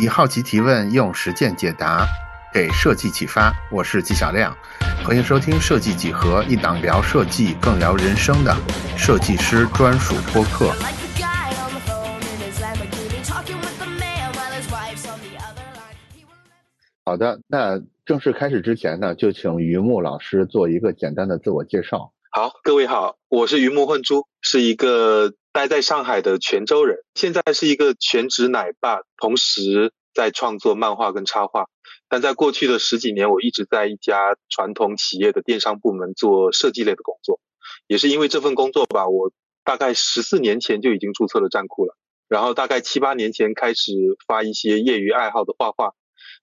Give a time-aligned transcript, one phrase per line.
[0.00, 2.06] 以好奇提问，用实践解答，
[2.54, 3.52] 给设计启发。
[3.68, 4.56] 我是纪晓亮，
[5.04, 8.56] 欢迎收听《设计几何》，一档聊设计更聊人生的
[8.96, 10.72] 设计师专属播客。
[17.04, 22.12] 好的，那正式开始之前呢，就请于木老师做一个简单的自我介绍。
[22.30, 31.66] 好，各位好，我是鱼木混珠，是一个待在上海的泉州人，现在是一个全职奶爸，同时在创作漫画跟插画。
[32.08, 37.40] 但在过去的十几年，我一直在一家传统企业的电商部门做设计类的工作。
[37.88, 39.32] 也是因为这份工作吧，我
[39.64, 41.96] 大概十四年前就已经注册了站库了，
[42.28, 43.90] 然后大概七八年前开始
[44.28, 45.94] 发一些业余爱好的画画。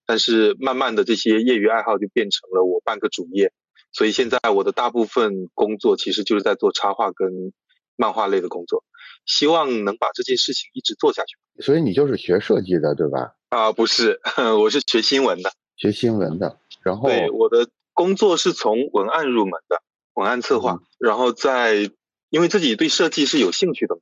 [0.06, 3.54] 但是慢慢的，这些业余爱好就变成了我半个主业，
[3.94, 7.54] 所以现在我的大部分工作其实就是在做插画跟
[7.96, 8.84] 漫画类的工作，
[9.26, 11.38] 希望能把这件事情一直做下去。
[11.62, 13.36] 所以你就是学设计的，对吧？
[13.50, 14.20] 啊，不是，
[14.60, 16.60] 我是学新闻的，学新闻的。
[16.84, 19.82] 然后对我的工作是从文案入门的，
[20.14, 21.90] 文案策划，然后在
[22.30, 23.98] 因为自己对设计是有兴趣的，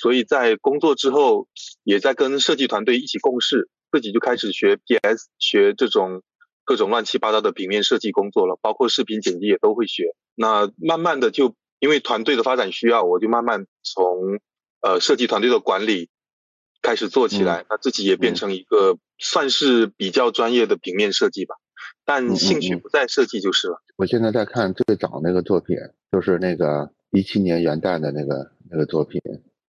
[0.00, 1.48] 所以在工作之后
[1.84, 3.68] 也在跟设计团队一起共事。
[3.92, 6.22] 自己就开始学 PS，学这种
[6.64, 10.14] 各种乱七八糟的平面设计工作了，包括视频剪辑也都会学。
[10.34, 14.40] 那慢慢的就因为团队的发展需要，我就慢慢从
[14.80, 16.08] 呃设计团队的管理
[16.82, 17.64] 开始做起来。
[17.68, 21.56] 他自己也变成一个算是比较专业的平面设计吧，
[22.04, 23.82] 但兴趣不在设计就是了。
[23.96, 25.76] 我现在在看最早那个作品，
[26.12, 29.20] 就是那个一七年元旦的那个那个作品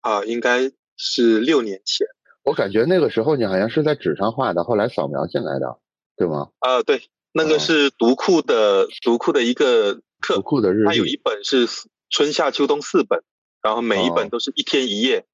[0.01, 2.07] 啊，应该是六年前。
[2.43, 5.77] 我感觉那个时候你好像是在纸上画的，后来扫描进来的，
[6.17, 6.49] 对吗？
[6.59, 11.67] 啊，对，那个是读库的读库的一个课，读库的日它有一本是
[12.09, 13.23] 春夏秋冬四本，
[13.63, 15.25] 然后每一本都是一天一页。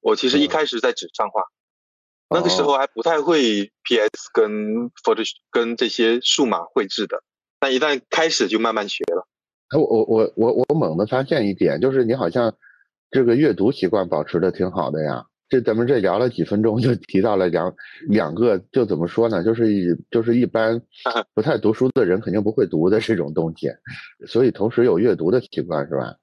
[0.00, 1.42] 我其实一开始在纸上画，
[2.28, 7.22] 那个时候还不太会 PS 跟 Photoshop 跟这些数码绘制的，
[7.58, 9.26] 但一旦开始就慢慢学了。
[9.70, 12.54] 哎，我我我我我猛地发现一点，就是你好像
[13.10, 15.26] 这个阅读习惯保持的挺好的呀。
[15.48, 17.74] 这咱们这聊了几分钟，就提到了两
[18.06, 19.42] 两个，就怎么说呢？
[19.42, 20.80] 就是一就是一般
[21.34, 23.70] 不太读书的人肯定不会读的这种东西，
[24.26, 26.16] 所以同时有阅读的习惯是吧？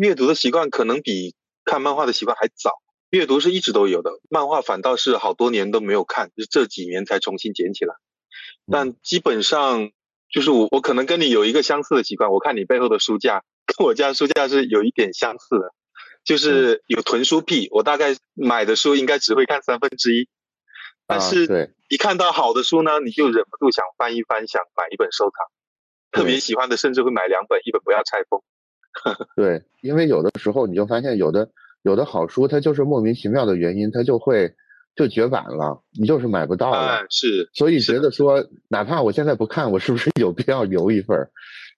[0.00, 1.34] 阅读的习惯可能比
[1.64, 2.72] 看漫画的习惯还早，
[3.10, 7.94] 阅读是一直都有的，漫画反倒是好多年都没有看，是这几年才重新捡起来。
[8.70, 9.90] 但基本上
[10.30, 15.72] 就是我我可能跟你有一个相似的习惯，我看你背后的书架跟我家书架是有一点相似的。
[16.24, 20.28] 就是有囤书癖，我大概买的书应该只会看三分之一，
[21.06, 25.34] 但是一看到好的书呢，你就忍不住想翻一翻，想买一本收藏。
[26.10, 28.42] 特别喜欢的，甚至会买两本，一本不要拆封。
[29.36, 31.48] 对，因为有的时候你就发现，有的
[31.82, 34.54] 有的好书，它就是莫名其妙的原因，它就会
[34.94, 37.04] 就绝版了，你就是买不到了。
[37.10, 41.28] 是，所以觉得说，哪怕我现在不看，我是不是有必要留一份？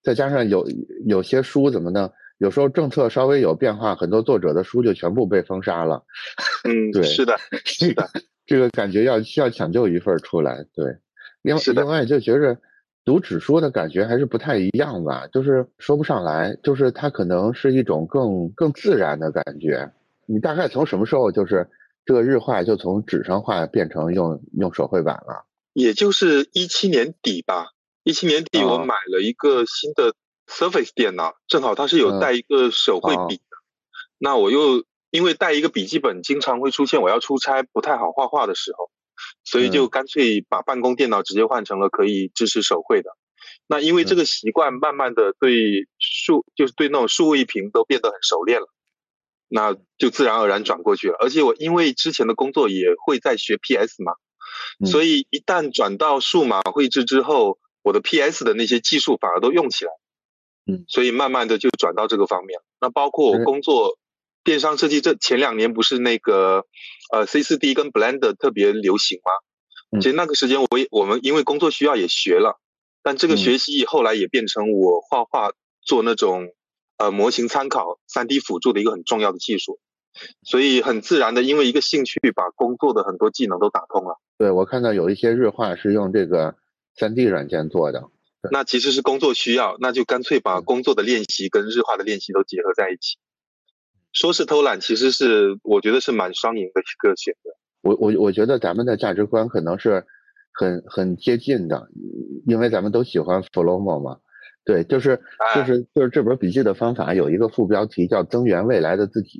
[0.03, 0.67] 再加上有
[1.07, 2.11] 有些书怎么呢？
[2.39, 6.05] 有时候政策稍微有变化，很多作者的书就全部被封杀了。
[6.63, 8.09] 嗯，对，是的，是的，
[8.47, 10.65] 这个感觉要需要抢救一份出来。
[10.73, 10.87] 对，
[11.43, 12.57] 另外另外就觉着
[13.09, 19.91] 读纸书的感觉还是不太一样吧，就是说不上来，就是它可能是一种更更自然的感觉。
[20.27, 21.71] 你大概从什么时候就是
[22.05, 25.47] 这个日画就从纸上画变成用用手绘板了？
[25.73, 27.69] 也就是一七年底吧，
[28.05, 30.13] 一七年底我买了一个新的。
[30.51, 33.43] Surface 电脑正好它是有带一个手绘笔的，
[34.17, 38.89] 那我又因为带一个笔记本，经常会出现我要出差不太好画画的时候，
[39.45, 43.11] 所以就干脆把办公电脑直接换成了可以支持手绘的。
[43.67, 48.67] 那因为这个习惯，慢慢的对数就是对那种数位屏都变得很熟练了，
[49.49, 51.17] 那就自然而然转过去了。
[51.21, 54.13] 而且我因为之前的工作也会在学 PS 嘛，
[54.87, 59.91] 所以一旦转到数码绘制之后，我的 PS 的那些技术反而都用起来。
[60.67, 62.61] 嗯，所以慢慢的就转到这个方面。
[62.81, 63.99] 那包括我工作
[64.49, 66.65] 电商设计，这前两年不是那个
[67.13, 70.01] 呃 C 四 D 跟 Blender 特别流行吗？
[70.01, 72.59] 其实那个时间我也我们因为工作需要也学了，
[73.03, 75.53] 但这个学习后来也变成我画画
[75.83, 76.49] 做那种
[76.97, 79.81] 呃模型参考、三 D 辅助的一个很重要的技术。
[80.43, 84.19] 所以很自然的，因为一个兴趣，把工作的很多技能都打通了。
[84.39, 86.57] 对，我看到有一些日化是用这个
[86.97, 88.09] 三 D 软件做的。
[88.51, 93.19] 那其实是工作需要，那就干脆把工作的练习跟日化的练习都结合在一起。
[94.19, 97.51] 说是偷懒，其实是我觉得是蛮双赢的一个选择。
[97.83, 100.05] 我我我觉得咱们的价值观可能是
[100.53, 101.87] 很很接近的，
[102.45, 104.19] 因为咱们都喜欢 Flomo 嘛。
[104.65, 105.21] 对，就是
[105.55, 109.39] 就是就是这本笔记的方法有一个副标题叫“增援未来的自己”，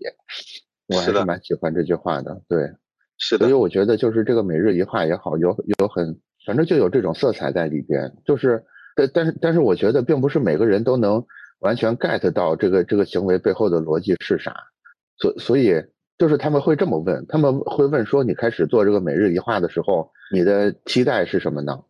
[0.87, 2.41] 我还是蛮喜欢这句话的。
[2.49, 2.71] 对，
[3.19, 3.47] 是的。
[3.47, 5.49] 所以我觉得就是这个每日一话也好，有
[5.81, 8.15] 有很反正就有这种色彩在里边。
[8.25, 8.65] 就是
[8.95, 11.27] 但但是但是我觉得并不是每个人都能
[11.59, 14.55] 完全 get 到这个这个行为背后的逻辑是啥。
[15.19, 15.83] 所所以
[16.17, 21.81] 就是他们会这么问，他们会问说你开始做这个每日一画的时候，你的期待是什么呢？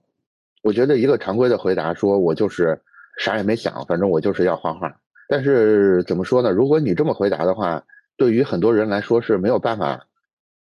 [0.62, 2.80] 我觉得一个常规的回答说，我就是
[3.18, 4.94] 啥也没想，反正我就是要画画。
[5.28, 6.50] 但是怎么说呢？
[6.50, 7.84] 如果你这么回答的话，
[8.16, 10.06] 对于很多人来说是没有办法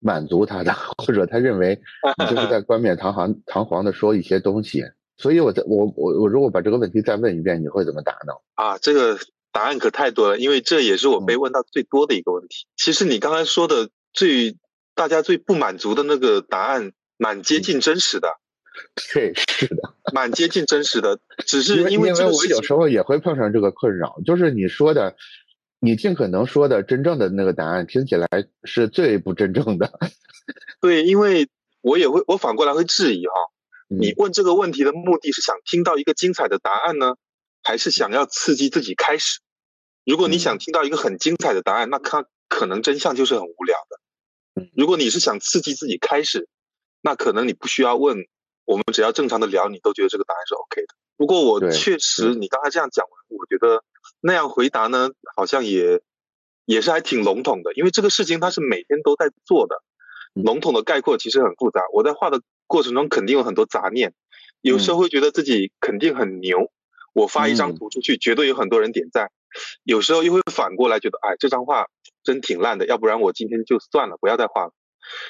[0.00, 1.80] 满足他的，或者他认为
[2.18, 4.84] 你就是在冠冕堂皇、堂皇的说一些东西。
[5.18, 8.32] 所以，我在我我我如果把这个问题再问一遍，你会怎么答呢？
[8.54, 9.16] 啊，这个
[9.52, 12.66] 答案可太多了，因为这也是我被问到最多的一个问题。
[12.76, 14.56] 其实你刚才说的最
[14.94, 18.38] 大家最不满足的那个答案，蛮接近真实的。
[19.12, 25.14] 对，是的，蛮接近真实的，只是因为我有时候也会碰上这个困扰，就是你说的，
[25.78, 28.26] 你尽可能说的真正的那个答案，听起来
[28.64, 29.92] 是最不真正的。
[30.80, 31.48] 对，因为
[31.82, 33.34] 我也会，我反过来会质疑哈，
[33.88, 37.16] 你问这个问题的目的是想听到一个精彩的答案呢，
[37.62, 39.40] 还是想要刺激自己开始？
[40.04, 44.66] 如果你想听到一个很精彩的答案，那它可能真相就是很无聊的。
[44.76, 46.48] 如果你是想刺激自己开始，
[47.00, 48.26] 那可能你不需要问。
[48.64, 50.94] 我们只要正常的聊，你都觉得这个答案是 OK 的。
[51.16, 53.82] 不过我确实，你刚才这样讲完，我觉得
[54.20, 56.00] 那样回答呢，好像也
[56.64, 57.74] 也是还挺笼统的。
[57.74, 59.82] 因为这个事情它是每天都在做的，
[60.32, 61.80] 笼统的概括其实很复杂。
[61.92, 64.14] 我在画的过程中肯定有很多杂念，
[64.60, 66.70] 有时候会觉得自己肯定很牛，
[67.12, 69.30] 我发一张图出去绝对有很多人点赞。
[69.84, 71.86] 有时候又会反过来觉得，哎，这张画
[72.22, 74.72] 真挺烂的，要不然我今天就算了，不要再画了。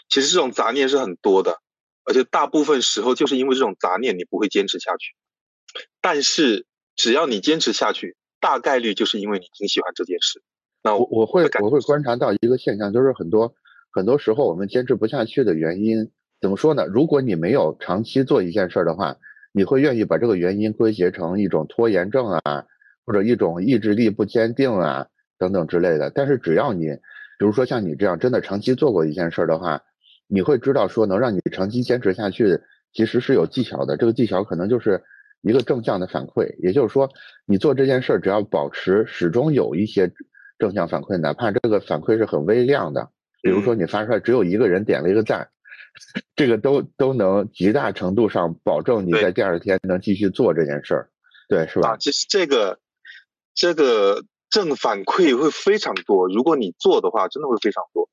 [0.08, 1.60] 其实这种杂念是很多的。
[2.04, 5.14] 而且大部分时候就是因为这种杂念，你不会坚持下去。
[6.00, 10.42] 但是只要你坚持下去，大概率就是因为你挺喜欢这件事。
[10.82, 13.54] 那我我会我会观察到一个现象，就是很多
[13.92, 16.86] 很多时候我们坚持不下去的原因，怎么说呢？
[16.86, 19.16] 如果你没有长期做一件事儿的话，
[19.52, 22.64] 你会愿意把这个原因归结成一种拖延症啊，
[23.06, 25.06] 或者一种意志力不坚定啊
[25.38, 26.10] 等等之类的。
[26.10, 26.86] 但是只要你，
[27.38, 29.80] 比如说像你这样真的长期做过一件事儿的话。
[30.28, 32.58] 你会知道说能让你长期坚持下去，
[32.94, 33.98] 其实是有技巧的。
[33.98, 35.02] 这个技巧可能就是
[35.42, 37.06] 一个正向的反馈，也就是说，
[37.44, 40.10] 你做这件事儿只要保持始终有一些
[40.58, 43.10] 正向反馈，哪怕这个反馈是很微量的，
[43.42, 45.46] 比如说你发出来只有一个人点了一个赞，
[46.34, 51.10] 这个都都能极大程度上保证你在第二天能继续做这件事儿，
[51.48, 51.90] 对，是吧？
[51.90, 52.80] 啊，其实这个
[53.54, 58.08] 这个正反馈会非常多，如果你做的话，真的会非常多。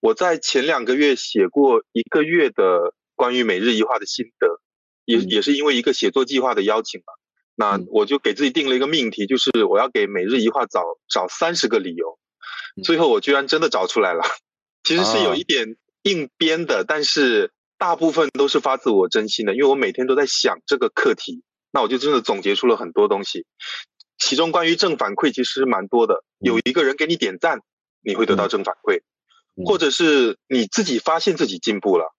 [0.00, 4.60] 我在前两个月写过一个月的关于每日一画的心得，
[5.04, 7.12] 也也是因为一个写作计划的邀请嘛。
[7.54, 12.18] 那我就给自己定了一个命题，就是我要给每日一画找找三十个理由。
[12.82, 14.24] 最后我居然真的找出来了，
[14.82, 21.42] 其实是有一点硬编的，但是大部分都是发自我真心的，因为我每天都在想这个课题。
[21.72, 23.46] 那我就真的总结出了很多东西，
[24.18, 26.22] 其中关于正反馈其实蛮多的。
[26.38, 27.60] 有一个人给你点赞，
[28.02, 29.00] 你会得到正反馈。
[29.66, 32.14] 或者是你自己发现自己进步了，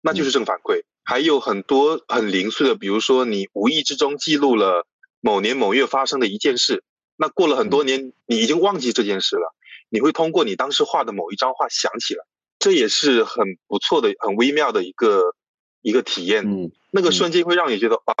[0.00, 0.82] 那就是正反馈。
[1.04, 4.86] 还有很多很零碎的，比如说你无意之中记录了
[5.20, 6.84] 某年某月发生的一件事，
[7.16, 9.54] 那过了很多年，你已经忘记这件事了，
[9.88, 12.24] 你会通过你当时画的某一张画想起来，
[12.62, 15.34] 这也是很不错的、很微妙的一个
[15.80, 16.46] 一个体验。
[16.46, 18.14] 嗯，那个瞬间会让你觉得啊，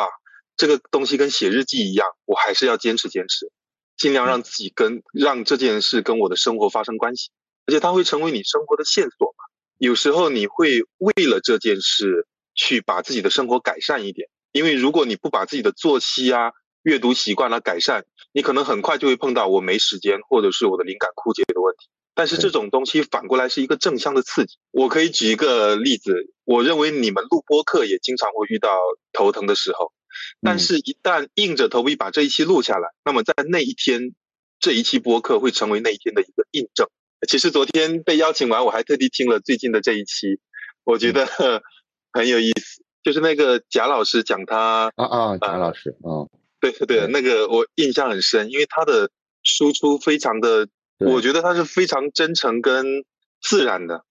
[0.56, 3.52] 这个东西跟写日记一样，我还是要坚持坚持，
[3.96, 7.30] 尽量让自己跟让这件事跟我的生活发生关系。
[7.66, 9.44] 而且它会成为你生活的线索嘛？
[9.78, 16.50] 有时候你会为了这件事去把自己的生活改善一点，因为如果你不把自己的作息啊、
[16.82, 21.86] 阅读习惯来改善，你可能很快就会碰到我没时间或者是我的灵感枯竭的问题。
[22.14, 24.56] 但是这种东西反过来是一个正向的刺激。
[24.70, 28.68] 我可以举一个例子，我认为你们录播课也经常会遇到
[29.12, 29.92] 头疼的时候，
[30.40, 34.14] 但是一旦硬着头皮把这一期录下来，那么在那一天，
[34.60, 36.86] 这一期播客会成为那一天的一个印证。
[37.28, 40.40] 其实昨天被邀请完，我还特地听了最近的这一期，
[40.84, 41.26] 我觉得
[42.12, 42.82] 很有意思。
[43.02, 49.10] 就是那个贾老师讲他啊啊，贾老师啊，对对对，那个我印象很深，因为他的
[49.42, 50.68] 输出非常的，
[51.06, 53.04] 我觉得他是非常真诚跟
[53.40, 54.04] 自然的，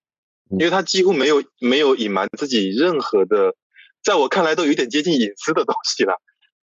[0.50, 3.55] 因为他几乎没有没有隐瞒自己任何的，
[4.03, 6.15] 在我看来都有点接近隐私的东西了，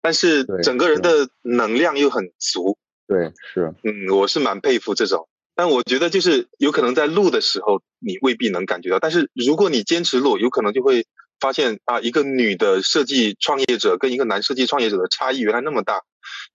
[0.01, 2.77] 但是整个人的能量又很足。
[3.07, 5.27] 对，是，嗯，我是蛮佩服这种。
[5.53, 11.05] 但我觉得就是有可能在录的时候你未必能感觉到，但是如果你坚持录，有可能就会
[11.39, 16.01] 发现啊，一个女的设计创业者跟一个男设计创业者的差异原来那么大。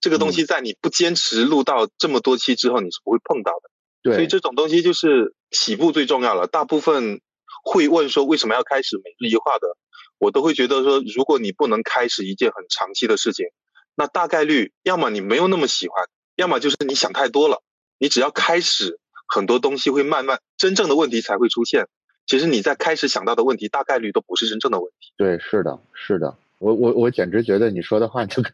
[0.01, 3.71] 这个东西在你不坚持录到这么多期之后，你是不会碰到的。
[4.03, 6.47] 对，所以这种东西就是起步最重要了。
[6.47, 7.21] 大部分
[7.65, 9.77] 会问说为什么要开始每日一画的，
[10.19, 13.47] 我都会觉得说，如果你不能开始一件很长期的事情，
[13.95, 17.63] 那大概率要么你没有那么喜欢，要么就是你想太多了。
[17.99, 18.99] 你只要开始，
[19.29, 21.87] 很多东西会慢慢真正的问题才会出现。
[22.27, 25.13] 其实你在开始想到的问题，大概率都不是真正的问题。
[25.19, 26.37] 对，是的，是的。
[26.61, 28.53] 我我我简直觉得你说的话就跟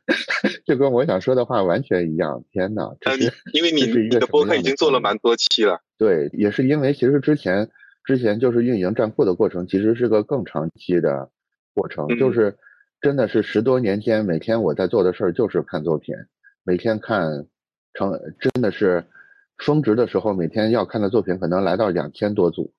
[0.64, 2.44] 就跟我想说的话完全一样。
[2.52, 2.88] 天哪！
[3.18, 5.80] 你因为你你的播客已经做了蛮多期了。
[5.98, 7.68] 对，也是因为其实之前
[8.04, 11.28] 之前就是运营站库的过程，其实是个更长期的
[11.74, 12.06] 过程。
[12.16, 12.56] 就是
[13.00, 16.14] 真的是十多年间，每天我在做的事儿就是看作品，
[16.62, 17.44] 每天看
[17.92, 19.04] 成真的是
[19.58, 22.72] 峰值的时候，每天要看的作品可能来到两千多组，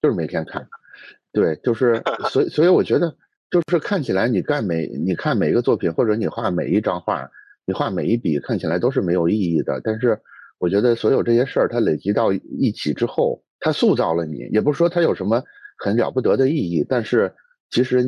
[0.00, 0.66] 就是每天看。
[1.30, 2.02] 对，就是
[2.32, 3.14] 所以所以我觉得。
[3.52, 7.30] 就是看起来你干每你看每一个作品，或者你画每一张画，
[7.66, 9.78] 你画每一笔，看起来都是没有意义的。
[9.84, 10.18] 但是
[10.58, 14.48] 我觉得所有这些事儿，它累积到一起之后，它塑造了你。
[14.50, 15.44] 也不是说它有什么
[15.76, 17.30] 很了不得的意义，但是
[17.68, 18.02] 其实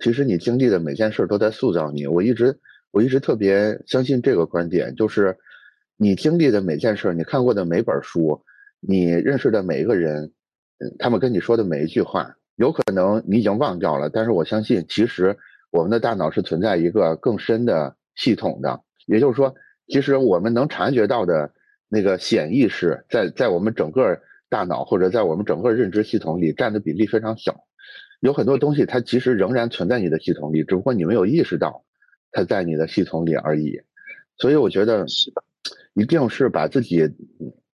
[0.00, 2.04] 其实你经历的每件事都在塑造你。
[2.08, 2.58] 我一直
[2.90, 5.36] 我一直特别相信这个观点，就是
[5.96, 8.42] 你经历的每件事，你看过的每本书，
[8.80, 10.32] 你认识的每一个人，
[10.78, 12.34] 嗯，他们跟你说的每一句话。
[12.58, 15.38] 有可能你已经忘掉了，但是我相信，其实
[15.70, 18.80] 我们的大脑是存在一个更深的系统的。
[19.06, 19.54] 也就是说，
[19.86, 21.52] 其实我们能察觉到的
[21.88, 27.64] 那个显意识，在在我们整个大脑或者在我们整个认知系统里占的比例非常小。
[28.18, 31.84] 有很多东西它其实仍然存在你的系统里，只不过你没有意识到
[32.32, 33.80] 它在你的系统里而已。
[34.36, 35.06] 所以我觉得，
[35.94, 37.08] 一定是把自己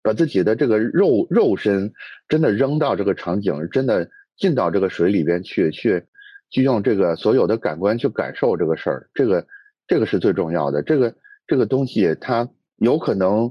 [0.03, 1.95] 把自己的这个肉肉身
[2.29, 4.11] 真的扔到这个场景，真的。
[4.37, 6.05] 进到这个水里边去，去，
[6.51, 9.47] 去用这个所有的感官去感受这个事儿，这个，
[9.87, 10.83] 这个是最重要的。
[10.83, 11.15] 这个，
[11.47, 13.51] 这个东西它有可能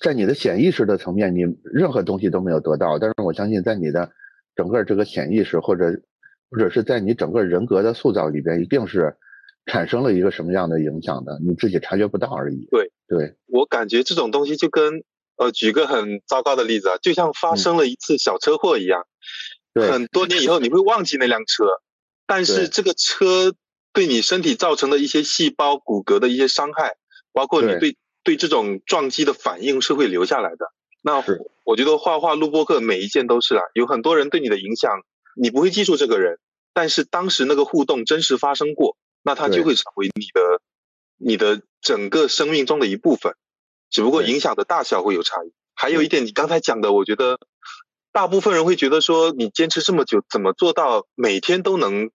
[0.00, 4.10] 在你的潜意识的层面，你任何东西都没有得到，但是我相信在你的
[4.56, 5.92] 整个这个潜意识或者
[6.50, 9.16] 或者是在你整个人格的塑造里边，一定是
[9.66, 12.68] 产生了一个什么样的影响的，你自己察觉不到而已。
[12.70, 15.02] 对，对我感觉这种东西就跟
[15.36, 19.06] 呃，举个很糟糕的例子啊，就像发生了一次小车祸一样。
[19.74, 21.64] 很多年以后你会忘记那辆车，
[22.26, 23.54] 但是这个车
[23.94, 26.96] 对你身体造成的一些细胞、骨骼的一些伤害，
[27.32, 30.66] 包括你对对这种撞击的反应是会留下来的。
[31.00, 31.24] 那
[31.64, 34.90] 我觉得画画、录播课每一件都是啊，有很多人对你的影响，
[35.34, 36.38] 你不会记住这个人，
[36.74, 40.60] 但是当时那个互动真实发生过，那他就会成为你的
[41.16, 43.34] 你的整个生命中的一部分，
[43.90, 45.52] 只不过影响的大小会有差异。
[45.74, 47.38] 还有一点，你刚才讲的，我觉得。
[48.12, 52.10] 大部分人会觉得说，你坚持这么久，怎么做到每天都能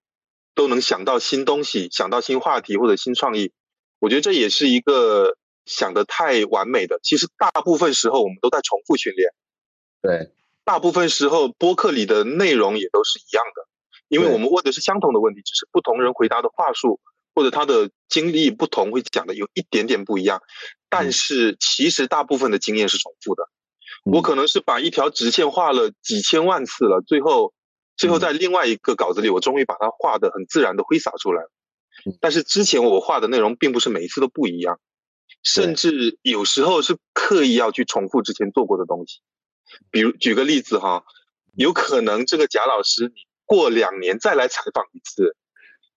[0.54, 3.52] 都能想到新东西，想到新话题或者新创意？
[3.98, 5.36] 我觉得这也是一个
[5.66, 7.00] 想的太完美的。
[7.02, 9.30] 其实大部分时候我们都在重复训练。
[10.00, 10.32] 对，
[10.64, 13.66] 大部分时候播客里的内容也都是一样的，
[14.06, 17.00] 因为我们问的是相同的问题，只是不同人回答的话术
[17.34, 20.42] 或者他的经历不同，会讲的有一点点不一样。
[20.88, 23.48] 但是其实大部分的经验是重复的。
[24.12, 27.52] 我可能是把一条直线画了几千万次了，最后，
[27.96, 31.50] 最后在另外一个稿子里，我终于把它画的很自然的挥洒出来了。
[32.20, 34.78] 但是之前我画的内容并不是每一次都不一样，
[35.42, 39.20] 甚至有时候是刻意要去重复之前做过的东西。
[39.90, 41.04] 比如举个例子哈，
[41.54, 45.36] 有可能这个贾老师你过两年再来采访一次，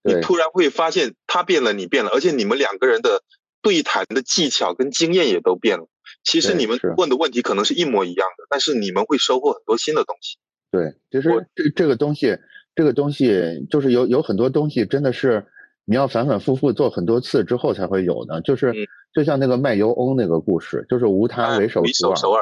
[0.03, 3.23] 你突然会发现他变了，你变了，而且你们两个人的
[3.61, 5.87] 对谈的技巧跟经验也都变了。
[6.23, 10.37] 其实你们问的问题可能是一模一样的，但是你们会收获很多新的东西。
[10.71, 12.37] 对，其实这这个东西，
[12.75, 15.45] 这个东西就是有有很多东西真的是
[15.83, 18.39] 你要反反复复做很多次之后才会有的。
[18.41, 18.73] 就是
[19.13, 22.41] 就像那个卖油翁那个故事，就是无他为首首尔。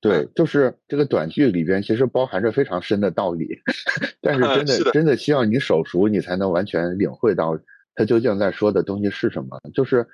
[0.00, 3.46] 对，就是这个短剧里边其实包含着非常深的道理，
[4.20, 7.56] 但是真 的真的需要你手熟，你才能完全领会到
[7.94, 9.60] 他究竟在说的东西是什么。
[9.72, 10.06] 就是。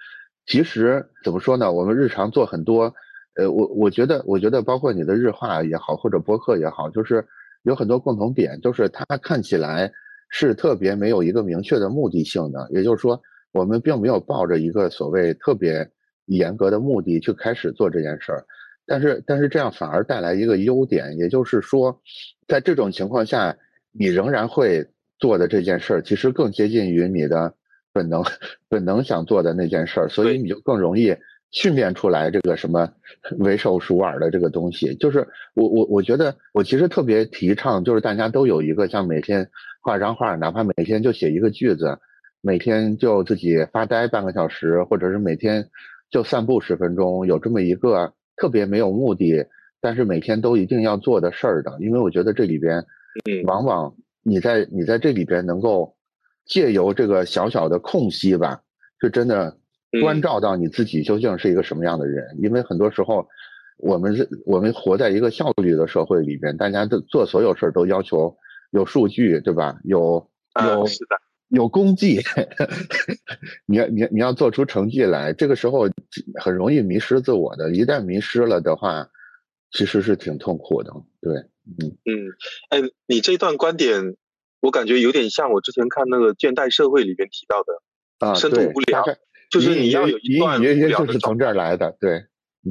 [0.48, 1.70] 其实怎么说呢？
[1.70, 2.92] 我们日常做很多，
[3.36, 7.22] 呃，我我觉得，我觉得包括你的日化也好，或者博客也好，就是
[7.64, 9.92] 有很多共同点，就是它看起来
[10.30, 12.66] 是特别没有一个明确的目的性的。
[12.70, 13.20] 也就是说，
[13.52, 15.86] 我们并没有抱着一个所谓特别
[16.24, 18.42] 严格的目的去开始做这件事儿，
[18.86, 22.00] 但是但是这样反而带来一个优点，也就是说，
[22.46, 23.54] 在这种情况下，
[23.92, 24.88] 你仍然会
[25.18, 27.54] 做的这件事儿，其实更接近于你的。
[27.98, 28.22] 本能，
[28.68, 31.16] 本能想做的那件事儿，所以你就更容易
[31.50, 32.88] 训练出来这个什么
[33.38, 34.94] 为首熟耳的这个东西。
[34.94, 39.48] 就是我我我觉得我其实特别提倡，就是大家都有一个像每天
[39.82, 41.98] 画张画，哪怕每天就写一个句子，
[42.40, 45.68] 每天就自己发呆半个小时，或者是每天
[46.08, 49.44] 就散步十分钟，有这么一个特别没有目的，
[49.80, 51.76] 但是每天都一定要做的事儿的。
[51.80, 52.78] 因为我觉得这里边
[53.28, 55.96] 嗯，往往你在你在这里边能够
[56.48, 58.60] 借由这个小小的空隙吧，
[59.00, 59.56] 就真的
[60.02, 62.36] 关照到你自己究竟是一个什么样的人。
[62.42, 63.28] 因为很多时候，
[63.76, 68.36] 我们是我们活在一个效率的社会里边，大家都做所有事儿都要求
[68.72, 69.78] 有数据，对吧？
[69.84, 70.28] 有
[70.60, 71.16] 有是的。
[71.50, 72.20] 有功绩，
[73.64, 75.88] 你要你你要做出成绩来，这个时候
[76.38, 77.72] 很容易迷失自我的。
[77.72, 79.08] 一旦迷失了的话，
[79.70, 80.92] 其实是挺痛苦的。
[81.22, 82.12] 对，嗯嗯，
[82.68, 84.14] 哎，你这段观点，
[84.60, 89.04] 我感觉有点像我之前看那个《倦怠社会》里边提到的啊，深度无聊，
[89.50, 91.96] 就是你要有一段无聊的，是从这儿来的。
[92.00, 92.24] 对，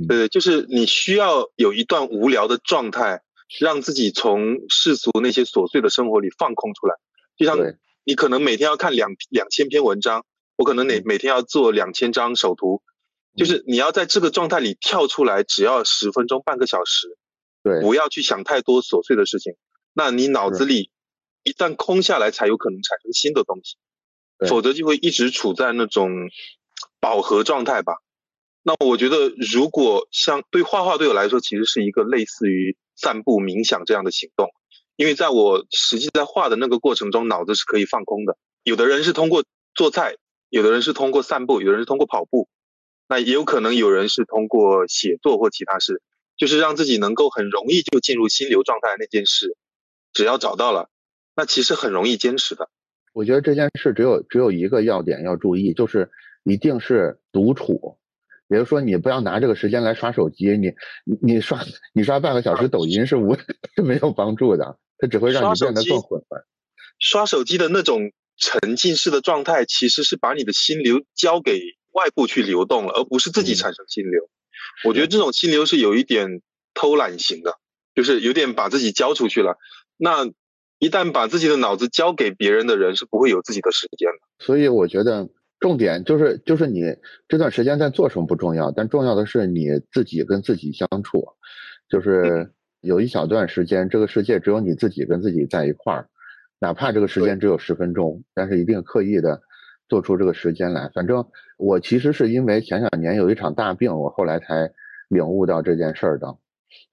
[0.08, 3.22] 对，就是你需要有一段无聊的状态，
[3.60, 6.96] 让自己从世俗那些琐碎的生活里放空出来，
[7.38, 7.58] 就像。
[8.10, 10.24] 你可能每天要看两两千篇文章，
[10.56, 12.82] 我可能每每天要做两千张手图，
[13.36, 17.18] 就是你要在这个状态里跳出来，只要十分钟半个小时，
[17.64, 19.56] 对，不要去想太多琐碎的事情。
[19.92, 20.90] 那你脑子里
[21.48, 23.78] 一旦空下来，才有可能产生新的东西，
[24.50, 26.12] 否则就会一直处在那种
[27.00, 27.94] 饱和状态吧。
[28.64, 34.50] 那我觉得，如果像对画画对我来说，其实是一个类似于散步、冥想这样的行动。
[34.98, 38.38] 因为在我实际在画的那个过程中，脑子是可以放空的。
[38.64, 40.18] 有的人是通过做菜，
[40.50, 42.50] 有的人是通过散步，有的人是通过跑步，
[43.08, 46.02] 那也有可能有人是通过写作或其他事，
[46.36, 49.56] 就是让自己能够很容易就进入心流状态那件事，
[50.12, 50.90] 只要找到了，
[51.38, 52.68] 那其实很容易坚持的。
[53.14, 56.10] 我觉得这件事只有只有一个要点要注意，就是
[56.44, 57.98] 一定是独处，
[58.50, 60.74] 也就是说你不要拿这个时间来刷手机，你
[61.22, 61.64] 你刷
[61.94, 63.36] 你刷半个小时抖音是无
[63.78, 64.78] 是没有帮助的。
[64.98, 66.44] 它只会让你变得更混乱。
[67.00, 74.28] 刷手机的那种沉浸式的状态，其实是把你的心流交给外部去流动了，而不是自己产生心流。
[74.84, 76.42] 我觉得这种心流是有一点
[76.74, 77.60] 偷懒型的，
[77.94, 79.58] 就是有点把自己交出去了。
[79.98, 80.26] 那
[80.80, 84.46] 一旦把自己的脑子交给别人的人，是不会有自己的时间的。
[84.46, 85.30] 所以我觉得
[85.60, 86.84] 重点就是，就是你
[87.28, 91.28] 这段时间在做什么不重要，但重要的是你自己跟自己相处，
[91.90, 92.52] 就是。
[92.82, 96.08] 有一小段时间，这个世界只有你自己跟自己在一块儿，
[96.60, 99.42] 哪怕这个时间只有十分钟，但是一定刻意的
[99.90, 100.90] 做出这个时间来。
[100.94, 101.26] 反正
[101.58, 104.72] 我其实是因为前两年有一场大病，我后来才
[105.10, 106.38] 领悟到这件事儿的。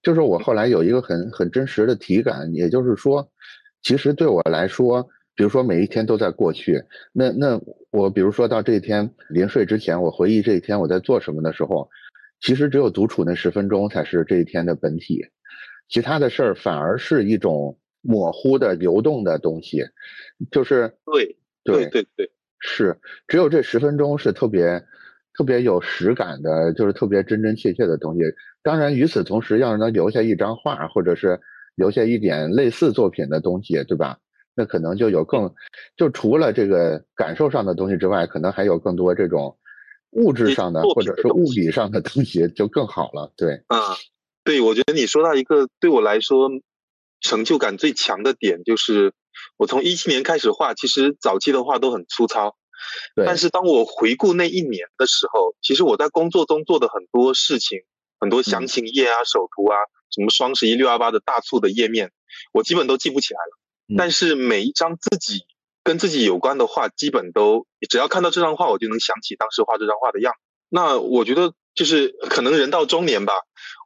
[0.03, 3.31] 就是我后来有一个很很真实的体感，也就是说，
[3.85, 11.89] 其实对我来说，比如说每一天都在过去，那那我比如说到这一天临睡之前，我回忆这一天我在做什么的时候，
[12.41, 15.25] 其实只有独处那十分钟才是这一天的本体。
[15.89, 19.85] 其他的事儿反而是一种模糊的流动的东西，
[20.51, 24.83] 就是对对对对，是只有这十分钟是特别
[25.37, 28.21] 特别有实感的，就是特别真真切切的东西。
[28.63, 31.39] 当然，与此同时，要是能留下一张画，或者是
[31.75, 34.19] 留下一点类似作品的东西，对吧？
[34.55, 35.53] 那可能就有更
[35.97, 39.59] 就除了这个感受上的东西之外，可能还有更多这种
[40.11, 43.33] 物质上的或者是物理上的东西就更好了。
[43.37, 43.97] 对，啊。
[44.45, 46.51] 对，我觉得你说到一个对我来说
[47.23, 49.15] 成就感最强的点，就是
[49.57, 52.55] 我从一七年开始画，其实早期的画都很粗糙，
[53.25, 57.79] 但是当我回顾那一年的时候，其实我在工作中做的很多事情，
[58.21, 59.79] 很多详情页啊、手图啊、
[60.15, 62.13] 什么双十一六幺八的大促的页面，
[62.53, 63.97] 我基本都记不起来了。
[63.99, 65.43] 但是每一张自己
[65.83, 70.33] 跟自己有关的画，基本都只要看到这张画，我就能想起当时画这张画的样。
[70.69, 71.53] 那我觉得。
[71.75, 73.33] 就是可能人到中年吧，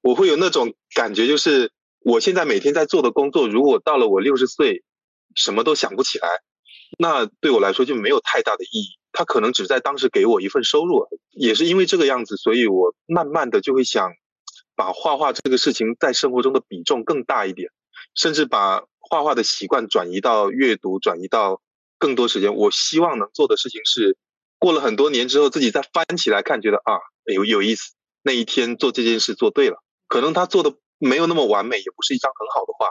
[0.02, 4.84] 我会有那种感觉，就是我现在每天在做的工作，如果到了我六十岁，
[5.34, 6.28] 什么都想不起来，
[6.98, 8.98] 那对我来说就没有太大的意义。
[9.10, 14.12] 他可能只在当时给我一份收入，也是因为这个样子，所以我慢慢的就会想，
[14.78, 17.68] 把画画这个事情在生活中的比重更大一点，
[18.14, 21.60] 甚至把画画的习惯转移到阅读，转移到
[21.98, 22.54] 更多时间。
[22.54, 24.16] 我希望能做的事情是，
[24.56, 26.94] 过了很多年之后，自己再翻起来看，觉得啊。
[27.24, 32.86] 有有意思，那一天做这件事做对了，可能他做的没有那么完美，也不是一张很好的画，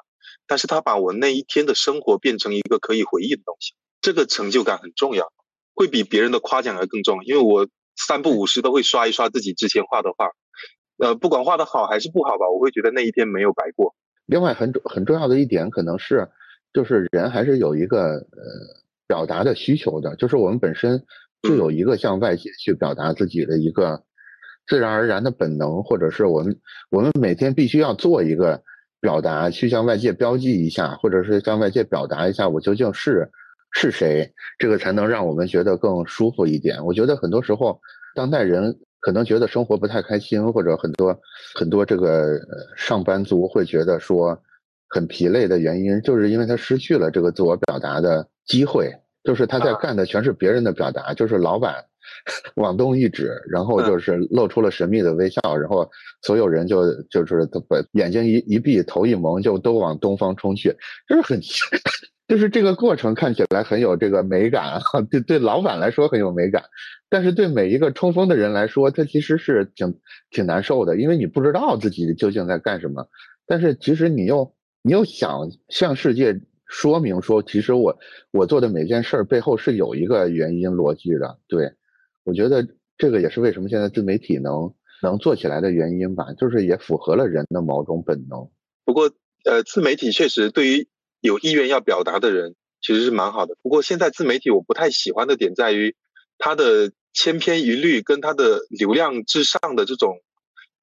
[0.46, 5.32] 但是他把我那一天的生活变成一个可以回忆的东西，这个成就感很重要，
[5.74, 7.24] 会比别人的夸奖还更重要。
[7.24, 10.32] 因为我三不五时都会刷一刷自己之前画的画，
[10.98, 13.96] 呃，不管画的好还是不好吧，我会觉得那一天没有白过。
[14.26, 16.28] 另外很很重要的一点可能是，
[16.74, 18.26] 就是人还是有一个呃
[19.08, 21.04] 表达的需求的，就是我们本身
[21.42, 24.04] 就有一个向外界去表达自己的一个。
[24.70, 28.62] 自然而然的本能，或者是我们我们每天必须要做一个
[29.00, 33.32] 表达，去向外界标记一下，或者是向外界表达一下我究竟是
[33.72, 34.30] 是谁，
[34.60, 36.86] 这个才能让我们觉得更舒服一点。
[36.86, 37.80] 我觉得很多时候，
[38.14, 41.18] 当代人可能觉得生活不太开心，或者很多
[41.56, 42.38] 很多这个
[42.76, 44.38] 上班族会觉得说，
[44.90, 48.94] 很疲累的原因，就是因为他失去了这个自我表达的机会，
[49.24, 51.76] 就是他在干的全是别人的表达，就是老板
[52.56, 55.90] 往东一指，然后就是露出了神秘的微笑，然后
[56.22, 60.76] 所有人就就是把眼睛一一闭，头一蒙，就都往东方冲去，
[61.08, 61.40] 就是很。
[62.28, 66.64] 就是这个过程看起来很有这个美感 哈，对对，老板来说很有美感，
[67.10, 69.98] 但是对每一个冲锋的人来说，他其实是挺
[70.30, 73.08] 挺难受的，因为你不知道自己究竟在干什么。
[73.46, 77.98] 但是其实你又你又想向世界说明说，其实我
[78.32, 81.40] 我做的每件事儿背后是有一个原因逻辑的。
[81.48, 81.72] 对，
[82.26, 88.50] 我觉得这个也是为什么现在自媒体能能做起来的原因吧，就是也符合了人的某种本能。
[88.84, 89.10] 不过，
[89.46, 90.88] 呃，自媒体确实对于。
[91.28, 95.96] 有意愿要表达的人其实是蛮好的，不过现在自媒体我不太喜欢的点在于，
[96.38, 100.22] 它的千篇一律跟它的流量至上的这种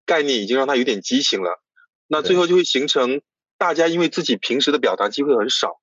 [0.04, 1.60] 概念已经让它有点畸形了。
[2.06, 3.22] 那最后就会形成
[3.56, 5.80] 大家因为自己平时的表达机会很少，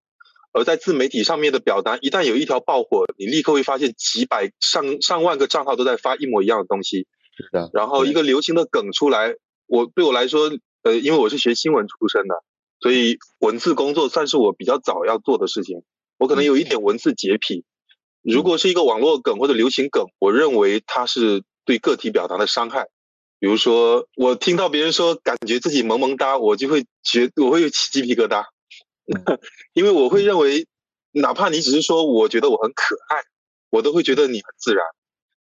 [0.53, 7.07] 而在自媒体上面的表达，一旦有一条爆火，你立刻会发现几百上上万个账号都在发一模一样的东西。
[7.37, 7.69] 是的。
[7.73, 9.33] 然后一个流行的梗出来，
[9.65, 10.51] 我对我来说，
[10.83, 12.35] 呃，因为我是学新闻出身的。
[12.81, 15.83] 所以文字工作算是我比较早要做的事情，
[16.17, 17.63] 我可能有一点文字洁癖。
[18.23, 22.87] 如果是一个网络梗或者流行梗，我认为它是对个体表达的伤害。
[23.39, 28.45] 比如说，我听到别人说感觉自己萌萌哒，我就会觉我会起鸡皮疙瘩，
[29.73, 30.67] 因为我会认为，
[31.11, 33.17] 哪怕你只是说我觉得我很可爱，
[33.71, 34.85] 我都会觉得你很自然。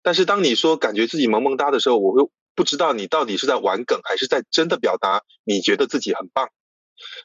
[0.02, 6.48] 但是当你说感觉自己萌萌哒的时候，我会不知道你到底是在玩梗，还是在真的表达你觉得自己很棒。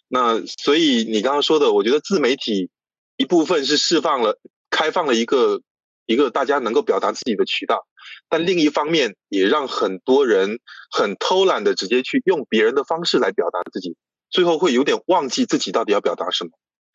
[0.08, 2.70] 那所以你刚刚说的，我觉得自媒体
[3.18, 5.62] 一部分是释放了、开放了一个
[6.06, 7.86] 一个大家能够表达自己的渠道，
[8.30, 13.96] 但另一方面也让很多人很偷懒的直接去用别人的方式来表达自己，
[14.30, 16.52] 最后会有点忘记自己到底要表达什么。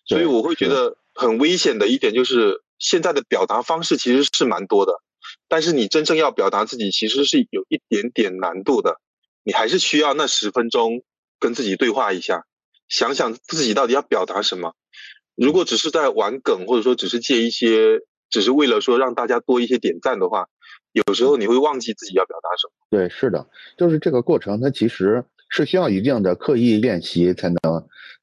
[0.06, 4.92] 所以我会觉得很危险的一点就是，现在的表达方式其实是蛮多的，
[5.48, 9.00] 但是你真正要表达自己，其实是有一点点难度的，
[9.44, 11.02] 你还是需要那十分钟
[11.38, 12.44] 跟自己对话一下。
[12.94, 14.72] 想想自己到底要表达什么。
[15.34, 17.98] 如果只是在玩梗，或者说只是借一些，
[18.30, 20.46] 只是为了说让大家多一些点赞的话，
[20.92, 22.86] 有时候你会忘记自己要表达什么。
[22.90, 27.58] 对，是的，就是这个过程，它其实是需要一定的刻意练习才能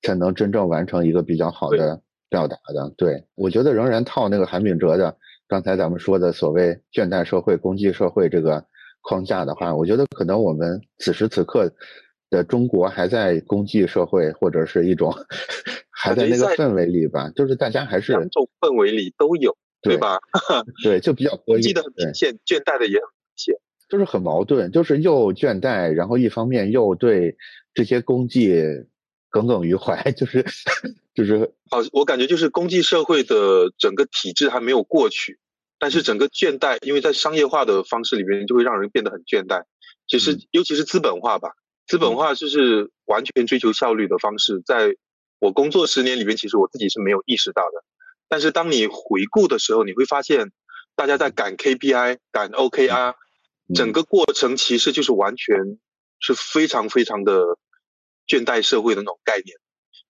[0.01, 2.93] 才能真正完成一个比较好的表达的。
[2.95, 5.17] 对，我觉得仍然套那个韩炳哲的
[5.49, 8.63] 刚才咱们说的所谓倦怠社会、攻击社会这个
[9.01, 11.69] 框架的话，我觉得可能我们此时此刻。
[12.31, 15.13] 的中国还在功绩社会，或者是一种
[15.91, 20.17] 还在那个氛围里吧，就是大家还是两种氛围里都有，对吧？
[20.81, 23.55] 对，就比较功绩的很明显，倦怠的也很明显，
[23.89, 27.35] 就是很矛盾，就是又倦怠，然后一方面又对
[27.73, 28.63] 这些功绩
[29.29, 30.45] 耿耿于怀， 就是
[31.13, 35.37] 就是好，我感觉就是功绩社会的整个体制还没有过去，
[35.77, 39.63] 但是整个倦怠，因为在商业化的方式里面，就会让人变得很倦怠，
[40.07, 41.49] 其实尤其是资本化吧。
[41.91, 44.95] 资本化就是完全追求效率的方式，在
[45.39, 47.83] 我工作十年里面，其实我自己是没有意识到的。
[48.29, 50.53] 但是当你回顾的时候，你会发现，
[50.95, 53.15] 大家在赶 KPI、赶 OKR，
[53.75, 55.57] 整个过程其实就是完全
[56.21, 57.57] 是非常非常的
[58.25, 59.57] 倦怠社会的那种概念。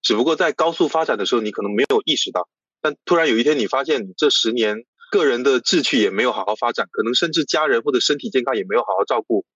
[0.04, 2.48] 只不过在高速发展的时候，你可能没有意识到，
[2.80, 9.48] 但突然有一天你发现，你这十年个人的志趣也没有好好发展，可能甚至家人或者身体健康也没有好好照顾，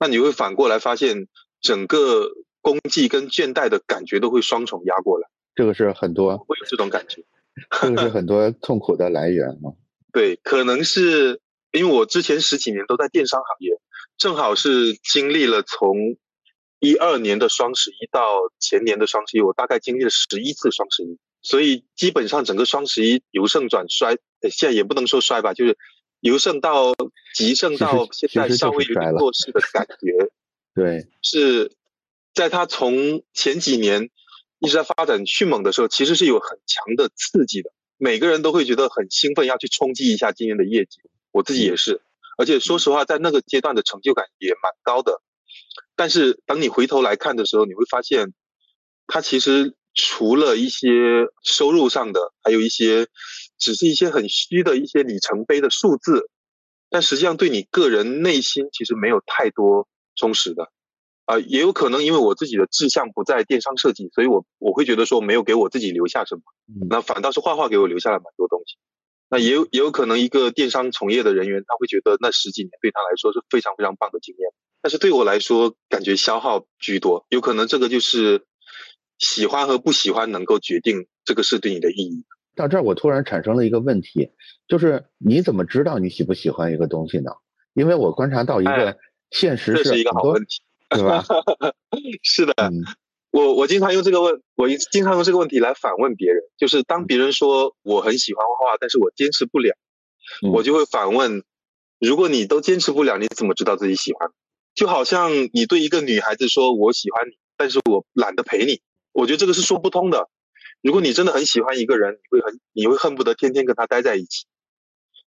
[0.00, 1.28] 那你会反过来发现。
[1.60, 7.24] 整个功绩跟倦怠的感觉都会双重压过来，这个是很多会有这种感觉，
[7.82, 9.72] 这个是很多痛苦的来源嘛？
[10.12, 11.40] 对，可能是
[11.72, 13.72] 因为我之前十几年都在电商行业，
[14.16, 16.16] 正好是经历了从
[16.80, 18.22] 一二年的双十一到
[18.58, 24.16] 前年的双十一，我大概经历了十一次双十一，所以基本上整个双十一由盛转衰，
[24.50, 25.76] 现在也不能说衰吧，就是
[26.20, 26.94] 由盛到
[27.34, 30.30] 极盛到现在稍微有点弱势的感觉。
[30.78, 31.72] 对，是
[32.32, 34.10] 在它从前几年
[34.60, 41.00] 一直在发展迅猛的时候，其实是有很强的刺激的，每个人都会觉得很兴奋，要去冲击一下今年的业绩。
[41.32, 42.00] 我自己也是，
[42.36, 45.20] 而且说实话，在那个阶段的成就感也蛮高的。
[45.96, 48.32] 但是当你回头来看的时候，你会发现，
[49.08, 50.88] 它其实除了一些
[51.42, 53.08] 收入上的，还有一些
[53.58, 56.30] 只是一些很虚的一些里程碑的数字，
[56.88, 59.88] 但实际上对你个人内心其实没有太多。
[60.18, 60.70] 充实的，
[61.24, 66.42] 啊，也有可能因为我自己的志向不在电商设计，所以我我会觉得说没有给我自己留下什么，
[66.90, 68.76] 那反倒是画画给我留下了蛮多东西。
[69.30, 74.50] 那也有也有可能一个电商从业的人员，他会觉得那十几年对他来说是非常非常棒的经验，
[74.80, 77.26] 但是对我来说感觉消耗居多。
[77.28, 78.46] 有可能这个就是
[79.18, 82.24] 喜欢和不喜欢能够决定这个事对你的意义。
[82.56, 84.30] 到这儿，我突然产生了一个问题，
[84.66, 87.30] 就是你怎么知道你喜不喜欢一个东西呢？
[87.74, 88.96] 因为我观察到一个
[89.30, 91.24] 现实这是一个好问题，对吧？
[92.22, 92.54] 是的，
[93.30, 99.76] 我我经常用这个问，我经常用这个问题来反问别人，就是当别人说我很喜欢画画，但是我坚持不了，
[100.52, 101.42] 我就会反问：
[101.98, 104.30] 如果你都坚持不了，你怎么知道自己喜欢？
[104.74, 108.80] 就好像你对一个女孩子说我喜欢你，但是我懒得陪你，
[109.12, 110.28] 我觉得这个是说不通的。
[110.80, 114.46] 如果你真的很喜欢一个人，你会很你会恨不得天天跟他待在一起。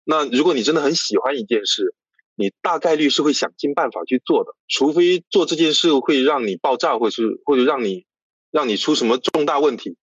[0.03, 1.93] 那如果你真的很喜欢一件事，
[2.35, 8.05] 你大概率是会想尽办法去做的，除非做这件事会让你爆炸，或是或者让你
[8.51, 9.97] 让你出什么重大问题，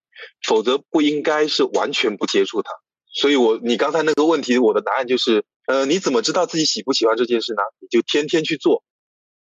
[0.47, 2.71] 否则不应该是完全不接触它。
[3.13, 7.61] 所以，我你刚才那个问题，我的答案就是，呃，你怎么知道自己喜不喜欢这件事呢？
[7.79, 8.83] 你就天天去做。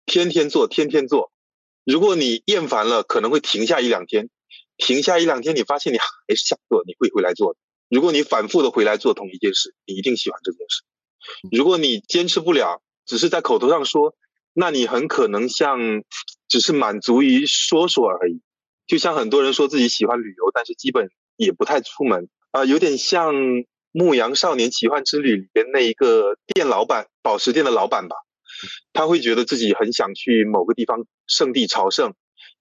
[0.06, 1.30] 天天做，天天做。
[1.84, 4.28] 如果你厌烦了，可能会停下一两天。
[4.76, 7.58] 停下一两天，你发现你还是想做，你会回来做的。
[7.88, 10.82] 如果你反复的回来做同一件事，你一定喜欢这件事。
[11.50, 14.14] 如果你坚持不了，只是在口头上说，
[14.52, 15.78] 那你很可能像
[16.48, 18.40] 只是满足于说说而已。
[18.86, 23.34] 就像很多人说自己喜欢旅游，但是基本也不太出门啊，有点像
[23.92, 28.16] 《牧羊少年奇幻之旅》里边那一个店老板，宝石店的老板吧。
[28.92, 32.14] 他会觉得自己很想去某个地方圣地朝圣，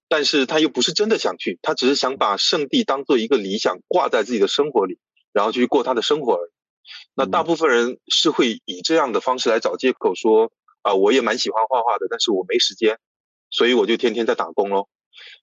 [0.07, 4.99] 但是他又不是真的想去，他只是想把圣地当做一个理想挂在自己的生活里，
[5.33, 6.51] 然后去过他的生活而已。
[7.13, 12.99] 那大部分人是会以这样的方式来找借口说啊，我也蛮喜欢画画的，但是我没时间，
[13.49, 14.87] 所以我就天天在打工喽。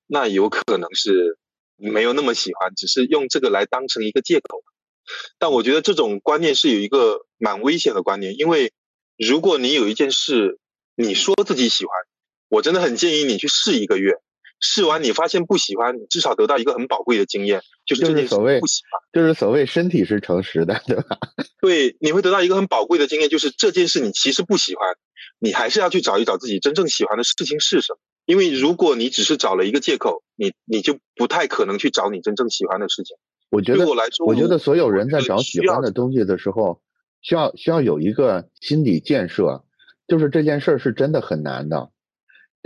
[0.06, 1.38] 那有可能是
[1.76, 4.62] 没有那么喜欢，只是用这个来当成一个借口。
[5.38, 8.72] 但我觉得这种观念是有一个蛮危险的观念，因为。
[9.18, 10.58] 如果你有一件事，
[10.94, 11.94] 你说自己喜欢，
[12.50, 14.12] 我真的很建议你去试一个月，
[14.60, 21.18] 试完你发现不喜欢，至少得到一个很宝贵的经验，就是这件事不喜欢，就是所谓身体是诚实的，对吧？
[21.60, 24.94] 对，你会得到一个很宝贵的经验，就是这件事你其实不喜欢，
[25.38, 27.98] 你还是要去找一找自己真正喜欢的事情是什么。
[28.24, 33.16] 因为如果你只是找了一个借口，你你就不太可能去找你真正喜欢的事情。
[33.50, 33.94] 我觉得，对
[34.26, 36.80] 我觉得所有人在找喜欢的东西的时候。
[37.22, 39.64] 需要需要有一个心理建设，
[40.06, 41.90] 就是这件事儿是真的很难的，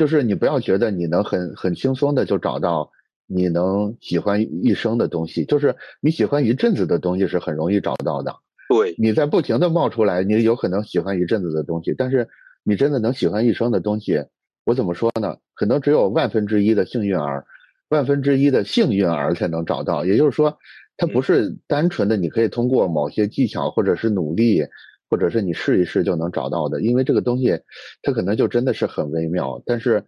[0.00, 2.90] 就是你不要觉得你能很很轻松的就找到
[3.26, 8.34] 你能喜欢一生的东西，就是你喜欢一阵子的东西是很容易找到的。
[8.70, 12.26] 对，你在不停的冒出来，你有可能喜欢一阵子的东西，但是
[12.64, 14.24] 你真的能喜欢一生的东西，
[14.64, 15.36] 我怎么说呢？
[15.54, 17.44] 可能只有万分之一的幸运儿，
[17.90, 20.06] 万分之一的幸运儿才能找到。
[20.06, 20.56] 也就是说。
[20.96, 24.62] 它不是单纯的，你可以通过某些技巧，或者是努力，
[25.10, 26.80] 或者是你试一试就能找到的。
[26.80, 27.60] 因为这个东西，
[28.00, 29.60] 它可能就真的是很微妙。
[29.66, 30.04] 但是，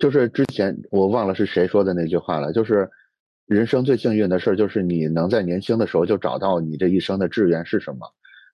[0.00, 2.90] 就是之前我忘了是谁说的那句话了，就是
[3.46, 8.08] 人生最幸运的事就是你能在年轻的时候就找到你这一生的志愿是什么。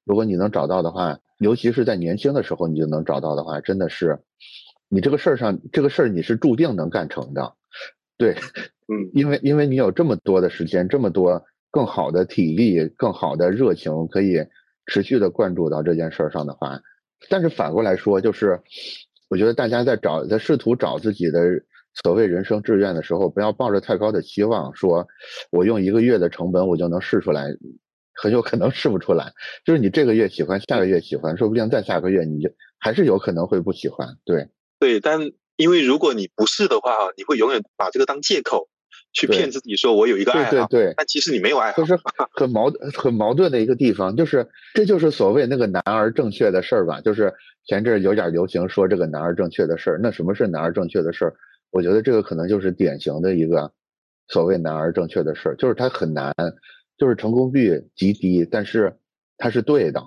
[0.05, 4.19] 如果你能找到的话，尤其是在年轻的时候你就能找到的话，真的是
[4.89, 7.55] 你这个事儿上这个事儿你是注定能干成的。
[8.19, 11.45] 对，嗯，因为因为你有这么多的时间，这么多。
[11.71, 14.39] 更好的体力，更好的热情，可以
[14.87, 16.81] 持续的关注到这件事上的话，
[17.29, 18.61] 但是反过来说，就是
[19.29, 21.41] 我觉得大家在找，在试图找自己的
[22.03, 25.07] 所谓人生志愿的时候，不要抱着太高的期望，说
[25.51, 27.47] 我用一个月的成本我就能试出来，
[28.15, 29.33] 很有可能试不出来。
[29.65, 34.17] 就是你这个月喜欢，下个月喜欢，说不定再下个月你就还是有可能会不喜欢。
[34.25, 38.69] 对对，但因为如果你不试的话，你会永远把这个当借口。
[39.15, 41.97] 去骗自己说，我有一个爱好，对对对，但其实你没有爱好，就是
[42.33, 47.33] 很矛很矛盾的一个地方，就是这就是所谓那个男儿正确的事儿吧，就是
[47.65, 51.35] 前阵有点流行说这个男儿正确的事儿，那什么是男儿正确的事儿？
[51.71, 53.73] 我觉得这个可能就是典型的一个
[54.27, 56.35] 所谓男儿正确的事儿，就是它很难，
[56.99, 58.97] 就是成功率极低，但是
[59.39, 60.03] 它是对的，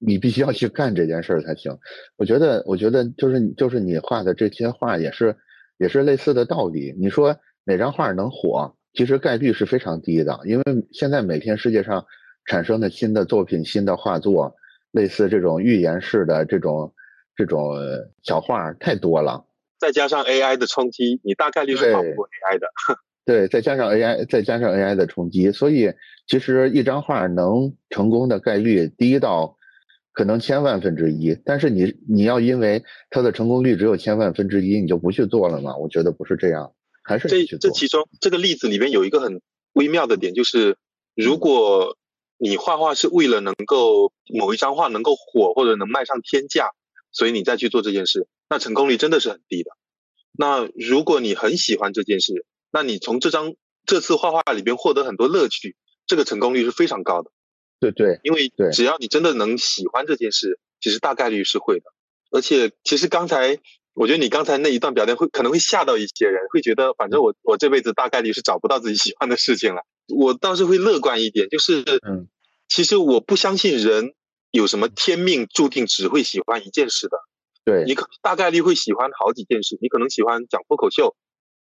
[0.00, 1.78] 你必须要去干这件事儿才行。
[2.16, 5.36] 我觉得，我觉得就是就是你画的这些画也是
[5.78, 7.36] 也是类似的道理，你说。
[7.64, 8.74] 哪张画能火？
[8.94, 12.04] 其实概率是非常低的，因为现在每天世界上
[12.44, 14.54] 产生的新的作品、新的画作，
[14.90, 16.92] 类似这种预言式的这种
[17.34, 17.74] 这种
[18.22, 19.42] 小画太多了。
[19.78, 22.66] 再加上 AI 的冲击，你大概率是跑不过 AI 的。
[23.24, 25.90] 对，再加上 AI，再加上 AI 的冲击，所以
[26.26, 29.56] 其实一张画能成功的概率低到
[30.12, 31.34] 可能千万分之一。
[31.46, 35.74] 但是你你要因为它的成功率只有千万分之一，你就不去做了吗？
[35.78, 36.70] 我觉得不是这样。
[37.02, 39.40] 还是这这其中这个例子里面有一个很
[39.72, 40.76] 微妙的点，就是
[41.14, 41.96] 如果
[42.38, 46.70] 你画画是为了能够某一张画能够火或者能卖上天价，
[47.10, 49.70] 所以你再去做这件事，那成功率真的是很低的。
[50.32, 57.30] 那如果你很喜欢这件事，那你从这张这次画画里边获得很多乐趣，这个成功率是非常高的。
[57.80, 61.86] 对对，因为只要你真的能喜欢这件事，其实大概率是会的。
[62.30, 63.58] 而且，其实刚才
[63.94, 69.82] 我觉得你刚才那一段表现会可能会吓到一些人，会觉得反正我我这辈子大概率是找不到自己喜欢的事情了。
[70.08, 72.28] 我倒是会乐观一点，就是嗯，
[72.68, 74.14] 其实我不相信人
[74.50, 77.16] 有什么天命注定只会喜欢一件事的。
[77.64, 81.14] 对你可大概率会喜欢好几件事，你可能喜欢讲脱口秀，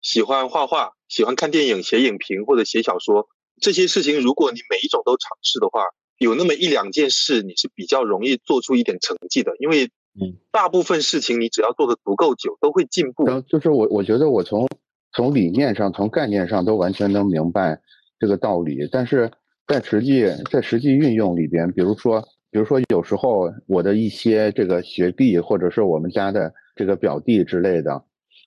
[0.01, 3.27] 喜欢画画，喜欢看电影、写影评或者写小说。
[3.61, 5.83] 这些事情，如果你每一种都尝试的话，
[6.17, 13.25] 有那么一两件事你是比较容易做出一点成绩的，因为嗯，大部分事情你只要做的足够久，都会进步。
[13.47, 14.67] 就是我我觉得我从
[15.11, 17.79] 从理念上、从概念上都完全能明白
[18.19, 19.31] 这个道理，但是
[19.67, 22.21] 在实际在实际运用里边，比如说
[22.51, 28.03] 比如说有时候我的一些这个学弟或者是我们家的这个表弟之类的，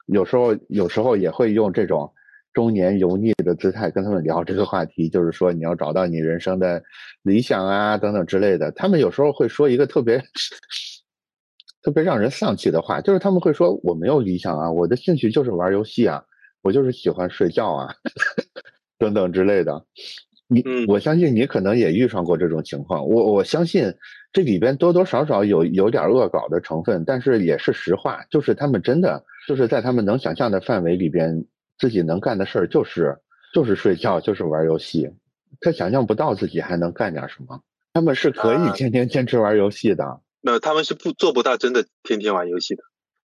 [0.07, 2.13] 有时候有时候也会用这种。
[2.53, 6.83] 中年油腻的姿态跟他们聊这个话题，就是说你要找到你人生的
[7.23, 8.73] 理想啊，等等之类的。
[8.73, 10.17] 他们有时候会说一个特别
[11.87, 16.21] 特别让人丧气的话，就是他们会说我没有理想啊，我的兴趣就是玩游戏啊，
[16.63, 17.95] 我就是喜欢睡觉啊，
[18.99, 19.85] 等等之类的。
[20.49, 23.07] 你，我相信你可能也遇上过这种情况。
[23.07, 23.95] 我我相信
[24.33, 31.45] 这里边多多少少有有点恶搞的成分，但是也是实话，就是他们真的就是在他们能想象的范围里边。
[31.79, 33.15] 自己能干的事儿就是
[33.53, 35.11] 就是睡觉，就是玩游戏。
[35.61, 37.61] 他想象不到自己还能干点什么。
[37.93, 40.21] 他们是可以天天坚持玩游戏的。
[40.47, 42.85] 那他们是不做不到真的天天玩游戏的。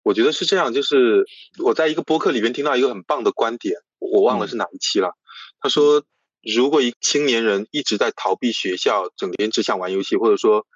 [0.03, 1.25] 我觉得是这样，就是
[1.63, 5.13] 我在一个播客里面听到一个很棒的观点，我忘了是哪一期了。
[5.61, 6.03] 他说，
[6.43, 10.67] 如果一青年人一直在逃避学校，整天只想玩游戏，或者说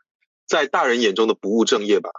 [0.46, 2.10] 在大人眼中的不务正业吧，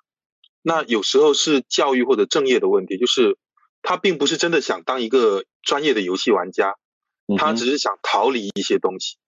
[0.62, 3.38] 那有时候是教育或者正业的问题，就是。
[3.82, 6.76] 他并不是真的想当一个专业的游戏玩家，
[7.38, 9.16] 他只是想逃离一些东西。
[9.16, 9.24] 嗯，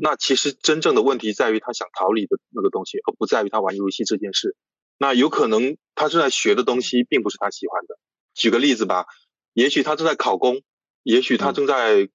[0.00, 4.56] 那其实真正的问题在于他想逃离的那个东西，而不在于他玩游戏这件事。
[4.98, 7.98] 那有可能他正在学的东西并不是他喜欢的。
[8.34, 9.06] 举个例子吧，
[9.52, 10.62] 也许他正在考公，
[11.02, 12.08] 也许他正在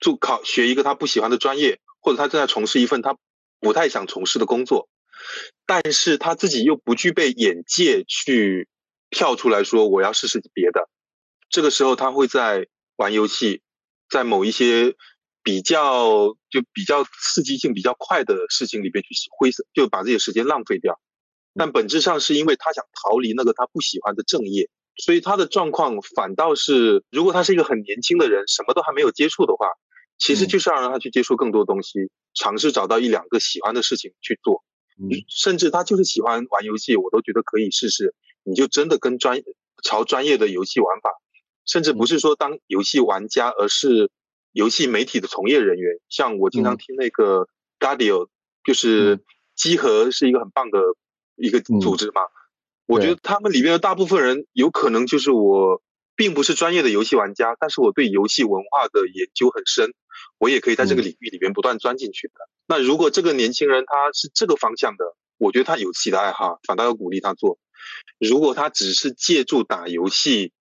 [0.00, 3.16] 做考学一个他不喜欢的专业，或者他正在从事一份他
[3.60, 4.88] 不太想从事的工作，
[5.66, 8.68] 但是他自己又不具备眼界去
[9.10, 10.88] 跳出来说我要试试别的。
[11.48, 13.62] 这个时候，他会在玩游戏，
[14.08, 14.96] 在某一些
[15.44, 20.98] 比较就比较刺激性比较快的事情里边去灰色，就把自己的时间浪费掉。
[21.54, 29.68] 但本质上是因为他想逃离那个他不喜欢的正业，所以他的状况反倒是，如果他是一个很年轻的人，什么都还没有接触的话，
[30.18, 34.64] 其实就是要让他去接触更多东西，尝试找到一两个喜欢的事情去做。
[35.28, 38.14] 甚至他就是喜欢玩游戏，我都觉得可以试试。
[38.44, 39.42] 你就真的跟专
[39.82, 41.10] 朝专业的游戏玩法。
[41.66, 44.10] 甚至不是说当游戏玩家，而是
[44.54, 45.98] 游戏媒体的从业人员。
[46.08, 47.46] 像我经常听那个
[47.78, 48.28] Gadio，
[48.64, 49.20] 就是
[49.54, 50.80] 机核是一个很棒的
[51.36, 52.22] 一个组织嘛。
[52.86, 55.82] 我觉得他们里面的大部分人有可能就是我，
[56.16, 59.92] 并不是专业的游戏玩家，但是我对游戏文化的研究很深，
[60.38, 62.34] 我也可以在这个领域里面不断钻进去的。
[62.66, 65.04] 那如果这个年轻人他是这个方向的，
[65.36, 67.58] 我觉得他有自己的爱好，反倒要鼓励他做。
[68.18, 70.52] 如果他只是借助打游戏，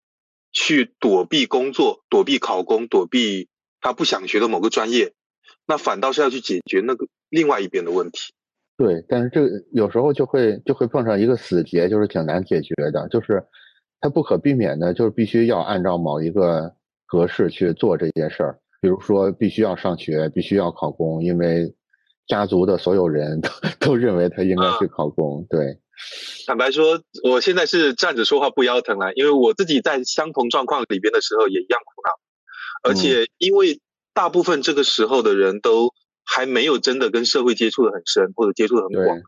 [0.52, 3.50] 去躲避工作，躲避考公，躲避
[3.84, 5.14] 他不想学的某个专业，
[5.68, 8.34] 那反倒是要去解决那个另外一边的问题。
[8.78, 13.46] 对，但是这个有时候就会就会碰上一个死结，就是挺难解决的，就是
[14.00, 16.74] 他不可避免的，就是必须要按照某一个
[17.06, 18.60] 格式去做这件事儿。
[18.82, 21.74] 比如说，必须要上学，必须要考公，因为
[22.26, 25.46] 家族的所有人都 都认为他应该去考公。
[25.50, 25.80] 对。
[26.48, 32.10] 坦白说，我现在是站着说话不腰疼了，因为我自己在相同状况里边的时候也一样苦恼，
[32.84, 33.80] 而且因为
[34.14, 35.94] 大部分这个时候的人都
[36.24, 39.22] 还没有真的跟社会接触的很深或者接触的很广，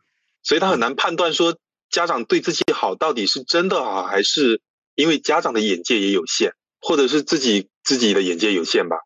[0.44, 1.58] 所以他很难判断说
[1.90, 4.62] 家长对自己好到底是真的好，还是
[4.94, 8.98] 因为家长的眼界也有限，或者是自己自己的眼界有限吧。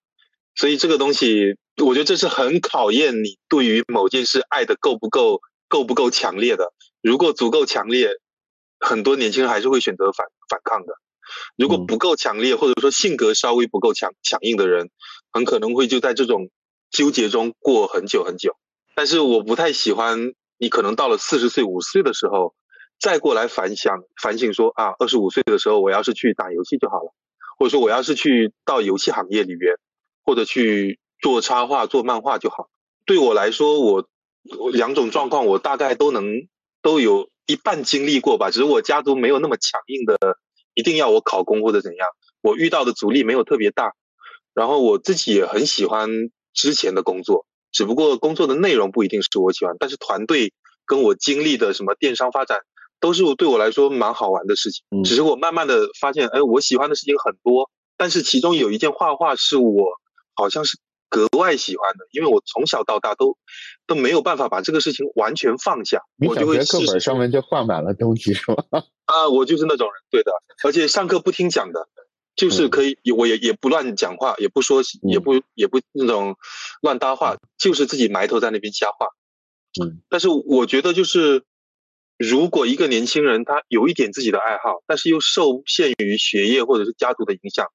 [0.56, 6.74] 所以这个东西，我觉得这是很考验你对于某件事爱的够不够够不够强烈的。
[7.02, 8.10] 如果足够强烈，
[8.80, 10.94] 很多年轻人还是会选择反反抗的。
[11.56, 14.90] 如果不够强烈，或者说性格稍微不够强强硬的人，
[15.32, 16.50] 很可能会就在这种
[16.90, 18.56] 纠结中过很久很久。
[18.96, 22.54] 但是我不太喜欢你可能到了四十岁、五十岁的时候，
[23.00, 27.14] 再过来反想反省说啊，二十五岁的时候我要是去打游戏就好了，
[27.58, 29.76] 或者说我要是去到游戏行业里边，
[30.26, 32.70] 或者去做插画、做漫画就好。
[33.06, 34.08] 对我来说，我
[34.72, 36.48] 两种状况我大概都能。
[36.82, 40.38] 都有一半经历过吧，只是我家族没有那么强硬的，
[40.80, 42.08] 一定要我考公或者怎样。
[42.42, 43.94] 我遇到的阻力没有特别大，
[44.54, 46.10] 然后我自己也很喜欢
[46.54, 50.54] 之前的工作，只不过工作的内容不一定是我喜欢，但是团队
[50.86, 52.60] 跟我经历的什么电商发展，
[53.02, 54.84] 都是对我来说蛮好玩的事情。
[55.04, 59.92] 只是我慢慢的发现，哎，我喜欢的事情很多，但是其中有一件画画是我
[60.34, 60.78] 好像是
[61.10, 63.38] 格外喜欢的，因为我从小到大都
[63.90, 66.02] 都没有办法把这个事情完全放下。
[66.26, 68.64] 我就会课本上面就画满了东西是吗？
[69.06, 70.32] 啊，我就是那种人，对的，
[70.64, 71.90] 而且上课不听讲的。
[72.36, 76.38] 就是可以，我也也不乱讲话，也不说，也不也不那种
[76.82, 79.08] 乱搭话，就是自己埋头在那边瞎画。
[79.84, 81.44] 嗯，但是我觉得就是，
[82.18, 87.68] 如果一个年轻人他有一点自己的爱好，但是又受限于学业或者是家族的影响，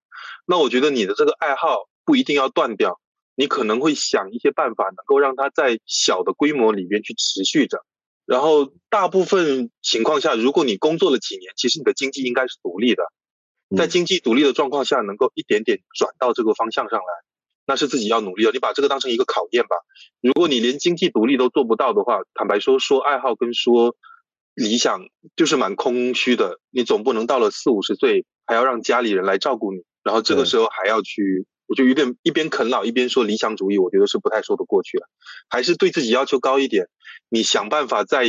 [0.47, 2.99] 那我觉得你的这个爱好不一定要断掉，
[3.35, 7.85] 你可能会想一些办法，能够让它在小的规模里边去持续着。
[8.27, 13.03] 然后大部分情况下，如果你工作了几年，其实你的经济应该是独立的。
[13.77, 17.07] 在经济独立的状况下，能够一点点转到这个方向上来，
[17.67, 18.53] 那是自己要努力的。
[18.53, 19.77] 你把这个当成一个考验吧。
[20.21, 23.97] 如果你连经济独立都做不到的话，坦白说，说爱好跟说
[24.55, 25.01] 理想
[25.35, 26.61] 就是蛮空虚的。
[26.71, 35.09] 你总不能到了四五十岁还要让家里人来照顾你，然后这个时候还要去，我就有点一边啃老一边说理想主义，我觉得是不太说得过去了。
[35.49, 36.89] 还是对自己要求高一点，
[37.29, 38.25] 你想办法在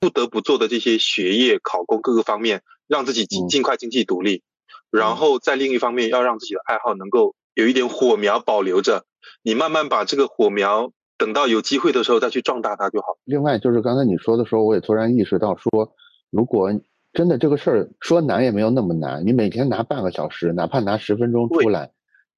[0.00, 4.42] 不得不做的这些学业、考公各个方面，让自己尽尽快经济独立。
[4.90, 9.04] 然后在另一方面，要让自己的爱好能够有一点火苗保留着，
[9.42, 13.06] 你慢慢把这个火苗等到有机会的时候再去壮大它就好。
[13.24, 15.94] 另外就是刚才你说的时候，我也突然意识到说，
[16.30, 16.72] 如果
[17.12, 21.90] 真的这个事儿说难也没有那么难，你每天拿半个小时，哪怕拿十分钟出来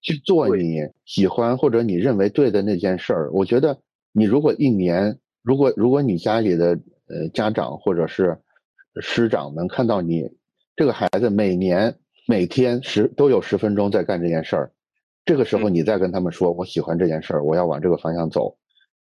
[0.03, 3.79] 去做你喜欢或者你认为对的那件事儿，我觉得
[4.13, 6.79] 你如果一年，如果如果你家里的
[7.09, 8.39] 呃家长或者是
[9.01, 10.29] 师长们看到你
[10.77, 11.97] 这个孩子每年。
[12.29, 14.73] 每天十都有十分钟在干这件事儿，
[15.25, 18.57] 这个时候你再跟他们说我喜欢这件事儿，我要往这个方向走，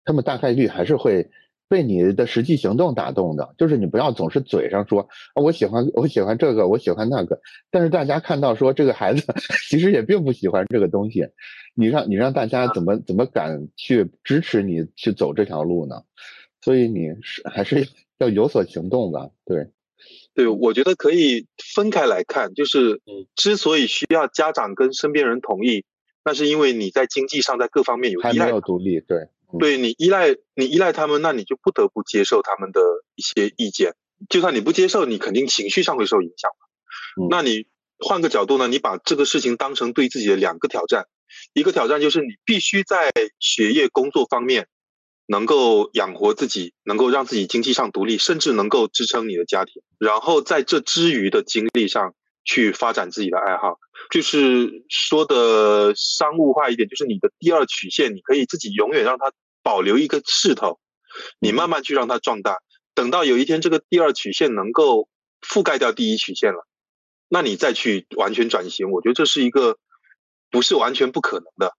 [0.05, 1.31] 他们大概率还是会
[1.69, 3.55] 被你的实际行动打动的。
[3.59, 5.01] 就是你不要总是嘴上说
[5.35, 7.41] 啊我喜欢我喜欢这个我喜欢那个，
[7.71, 9.23] 但是大家看到说这个孩子
[9.69, 11.27] 其实也并不喜欢这个东西，
[11.75, 16.03] 你让你让大家怎么怎么敢去支持你去走这条路呢？
[16.61, 17.89] 所以你是还是
[18.19, 19.69] 要有所行动的，对。
[20.35, 23.01] 对，我觉得可以分开来看，就是，
[23.37, 25.85] 之所以需要家长跟身边人同意，
[26.25, 29.29] 那是因为你在经济上在各方面有依赖，有独立，对，
[29.59, 32.81] 对你依赖你依赖他们，那你就不得不接受他们的
[33.15, 33.95] 一些意见，
[34.29, 37.29] 就算你不接受，你肯定情绪上会受影响嘛。
[37.31, 37.67] 那你
[37.99, 41.07] 换个角度呢，你把这个事情当成对自己的两个挑战，
[41.53, 44.69] 一个挑战就是你必须在学业工作方面。
[45.27, 49.83] 能够养活自己，能够让自己经济上独立，甚至能够支撑你的家庭。
[49.99, 53.79] 然后在这之余的精力上去发展自己的爱好，
[54.11, 59.33] 就是说的商务化一点，就是你的第二曲线，你可以自己永远让它
[59.65, 60.79] 保留一个势头，
[61.41, 62.59] 你慢慢去让它壮大。
[62.95, 65.09] 等到有一天这个第二曲线能够
[65.41, 66.65] 覆盖掉第一曲线了，
[67.29, 69.79] 那你再去完全转型，我觉得这是一个
[70.51, 71.75] 不是完全不可能的。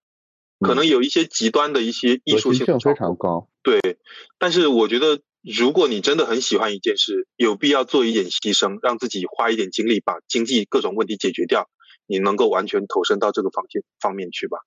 [0.62, 3.98] 可能有一些极端的一些艺术性非常高，对。
[4.40, 11.70] 但是我觉得，如果你真的很喜欢一件事，有必要做一点牺牲，让自己花一点精力把经济各种问题解决掉，
[12.08, 14.60] 你能够完全投身到这个方向方面去吧。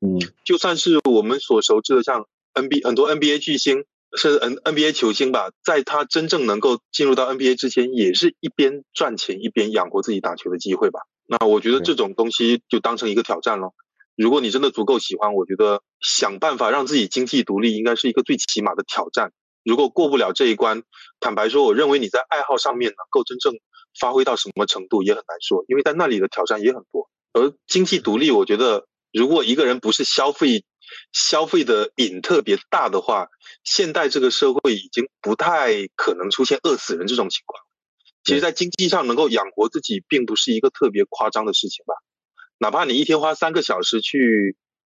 [0.00, 3.84] 嗯，就算是我们所熟知的像 N B 很多 N B A 巨星，
[4.16, 11.00] 甚至 N N B A 球星吧，在他真正能够进入到 N B A 之前，也是一边赚钱一边养活自己打球的机会吧。
[11.26, 13.72] 那我觉得这种东西就当成一个挑战了。
[14.16, 19.32] 如果你真的足够喜欢，我觉得想办法让自己经济独立，应该是一个最起码的挑战。
[19.64, 20.82] 如果过不了这一关，
[21.20, 23.54] 坦白说，我认为你在爱好上面能够真正
[23.98, 27.08] 发挥到什么程度也很难说，因为在那里的挑战也很多。
[27.32, 30.64] 而经济独立，我觉得如果一个人不是消费
[31.12, 33.28] 消费的瘾特别大的话，
[33.64, 37.62] 现代这个社会已经不太可能出现饿死人这种情况。
[38.22, 41.94] 其实，在经济上能够养活自己，并不是一个特别夸张的事情吧。
[42.58, 44.56] 哪怕你一天花三个小时去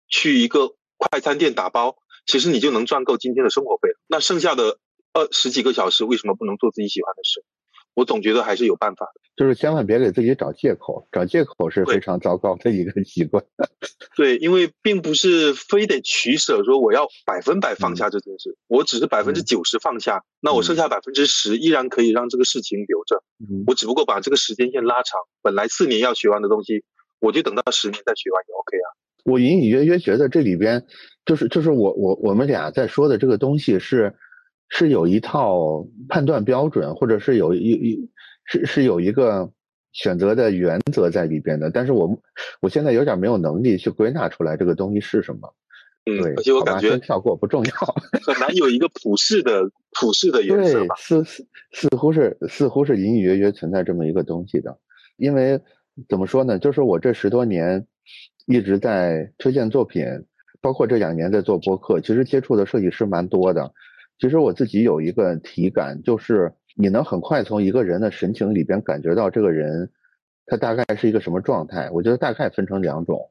[0.08, 4.00] 去一个快餐店打包，其实你就能赚够今天的生活费了。
[4.06, 4.78] 那剩下的
[5.12, 7.44] 二十几个小时，为什么不能做自己喜欢的事？
[7.92, 9.19] 我总觉得还是有办法的。
[9.40, 13.42] 就是千万别给自己找借口，找借口是非常糟糕的一个习惯。
[14.14, 23.24] 对，因为并不是非得取舍，说我要百分百放下这件事，我只是百分之九十放下，那我剩下百分之十依然可以让这个事情留着。
[23.66, 26.84] 我只不过把这个时间线拉长，本来四年要学完的东西。
[27.18, 28.88] 我就等到十年再学完也 OK 啊。
[29.24, 30.84] 我隐隐约约觉得这里边
[31.24, 34.14] 就是就是我我我们俩在说的这个东西是
[34.68, 38.10] 是有一套判断标准，或者是有一一
[38.50, 39.48] 是是有一个
[39.92, 42.20] 选择的原则在里边的，但是我
[42.60, 45.54] 我现在有点没有能力去归纳出来这个东西是什么。
[46.06, 47.70] 嗯，对，而且我感觉跳过不重要，
[48.24, 49.70] 很难有一个普世的
[50.00, 50.94] 普世的原则吧？
[50.98, 54.78] 似似似乎是似乎是隐隐约约存在这么一个东西的，
[55.16, 55.60] 因为
[56.08, 56.58] 怎么说呢？
[56.58, 57.86] 就是我这十多年
[58.46, 60.04] 一直在推荐作品，
[60.62, 63.70] 包括这两年在做播客，其实接触的设计师蛮多的。
[64.18, 69.90] 其实我自己有一个体感，就是你能很快从一个人的神情里边感觉到这个人
[70.46, 71.90] 他大概是一个什么状态。
[71.90, 73.30] 我觉得大概分成两种。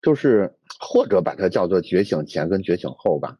[0.00, 3.36] 就是或者把它叫做觉醒前跟觉醒后吧，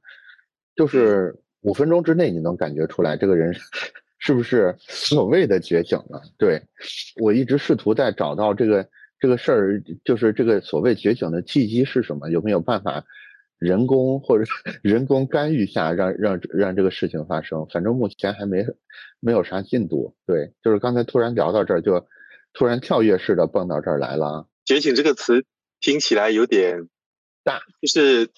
[0.74, 3.54] 就是五分钟之内你能感觉出来这个人
[4.18, 6.20] 是不是所谓的觉醒了？
[6.36, 6.60] 对
[7.22, 8.88] 我一直试图在找到这个
[9.20, 12.28] 这个事儿，就是这个所谓觉醒的契机是什么？
[12.28, 13.04] 有没有办法
[13.58, 14.44] 人工或者
[14.82, 17.66] 人工干预下让让让这个事情发生？
[17.66, 18.64] 反正目前还没
[19.20, 20.16] 没有啥进度。
[20.26, 22.06] 对，就是刚才突然聊到这儿，就
[22.52, 24.48] 突然跳跃式的蹦到这儿来了。
[24.64, 25.44] 觉醒这个词。
[25.80, 26.88] 听起来有点
[27.44, 28.30] 大，就是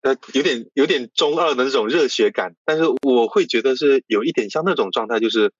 [0.00, 5.52] 呃有点有点中二的那种热血感，但是我会觉得是有一点像那种状态，就是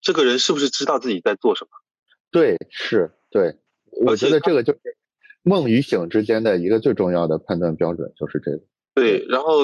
[0.00, 1.70] 这个人是不是知道自己在做什么？
[2.30, 3.56] 对，是，对，
[4.06, 4.95] 我觉得这个就是
[5.46, 8.60] 梦与醒之间的一个最重要的判断标准，就是这个。
[8.94, 9.62] 对，然后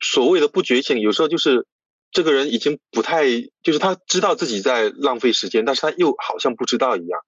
[0.00, 1.66] 所谓的不觉醒，有时候就是
[2.10, 3.26] 这个人已经不太，
[3.62, 7.20] 就是他知道自己在浪费时间，但是他又好像不知道一样。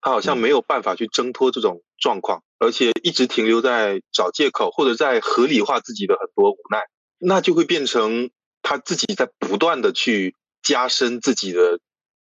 [0.00, 6.80] 他好像没有办法去挣脱这种状况，而且一直停留在找借口或者在合理化自己的很多无奈，
[7.18, 8.30] 那就会变成
[8.62, 11.80] 他自己在不断的去加深自己的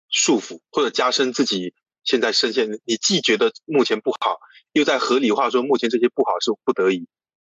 [0.09, 1.75] 束缚，或者加深自己
[2.05, 2.71] 现在深陷。
[2.85, 4.39] 你既觉得目前不好，
[4.73, 7.07] 又在合理化说目前这些不好是不得已。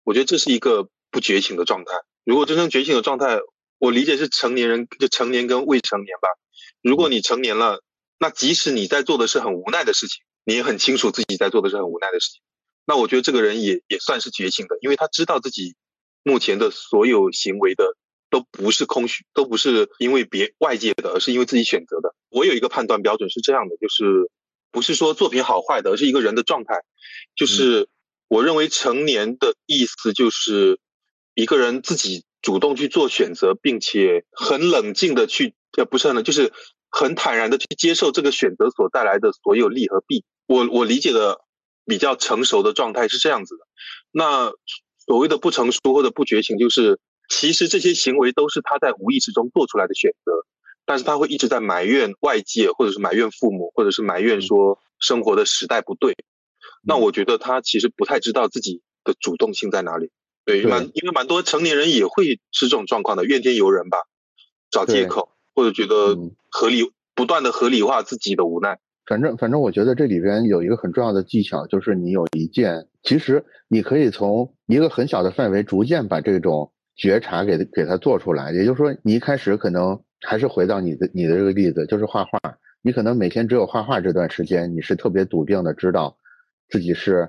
[0.04, 1.92] 我觉得这是一个不觉醒的状态。
[2.24, 3.38] 如果真正觉醒的状态，
[3.78, 6.28] 我理解是成年人就成年跟未成年吧。
[6.82, 7.82] 如果你成年了。
[8.22, 12.42] 那即使你在做的是很无奈的事情，你也很清楚自己在做的是很无奈的事情。
[12.84, 15.74] 那我觉得这个人也也算是觉醒的，因为他知道自己
[16.22, 17.96] 目前的所有行为的
[18.28, 22.14] 都不是空虚，都不是因为别外界的，而是因为自己选择的。
[22.28, 24.30] 我有一个判断标准是这样的，就是
[24.70, 26.74] 不是说作品好坏的，而是一个人的状态。
[27.34, 27.88] 就是
[28.28, 30.80] 我认为成年的意思就是
[31.34, 36.52] 一个人自己主动去做选择，并且很冷静的去，呃，不是很冷，就是。
[36.92, 40.24] 很坦然的去接受这个选择所带来的所有利和弊。
[40.46, 41.38] 我我理解的
[41.86, 43.64] 比较成熟的状态是这样子的。
[44.10, 44.50] 那
[45.06, 46.98] 所谓的不成熟或者不觉醒，就是
[47.28, 50.32] 其实这些行为都是他在无意识中做出来的选择，
[50.90, 56.16] 但是他会一直在埋怨外界，或者是埋怨父母，或者是埋怨说生活的时代不对。
[56.82, 60.10] 那我觉得他其实不太知道自己的主动性在哪里。
[60.44, 63.98] 对，蛮因为蛮多成年人也会是这种状况的，怨天尤人吧，
[64.68, 65.30] 找借口。
[65.54, 66.16] 或者觉得
[66.48, 68.80] 合理，不断的合理化自己的无奈。
[69.06, 78.52] 反正反正，我觉得这里边有一个很重要的技巧，就是你有一件，其实你可以从一个很小的范围，逐渐把这种觉察给给它做出来。
[78.52, 82.38] 也就是说，你一开始可能还是回到你的你的这个例子，就是画画。
[82.82, 86.16] 你可能每天只有画画这段时间，你是特别笃定的知道
[86.68, 87.28] 自己是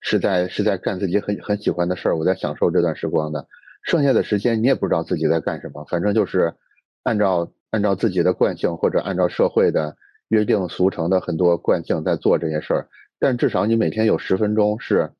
[0.00, 3.46] 是在是在干自己很很喜欢的事儿，我在享受这段时光的。
[3.82, 6.54] 剩下的时间你也不知道自己在干什么，反正就是
[7.02, 7.52] 按照。
[7.72, 9.94] 按照自己的惯性，或者按照社会的
[10.28, 15.10] 约定俗成的很多惯性在做这些事儿，但至少你每天有十分钟是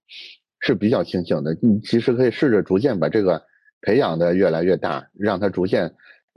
[0.60, 1.54] 是比较清醒的。
[1.60, 3.42] 你其实可以试着逐渐把这个
[3.82, 5.92] 培养的越来越大，让它逐渐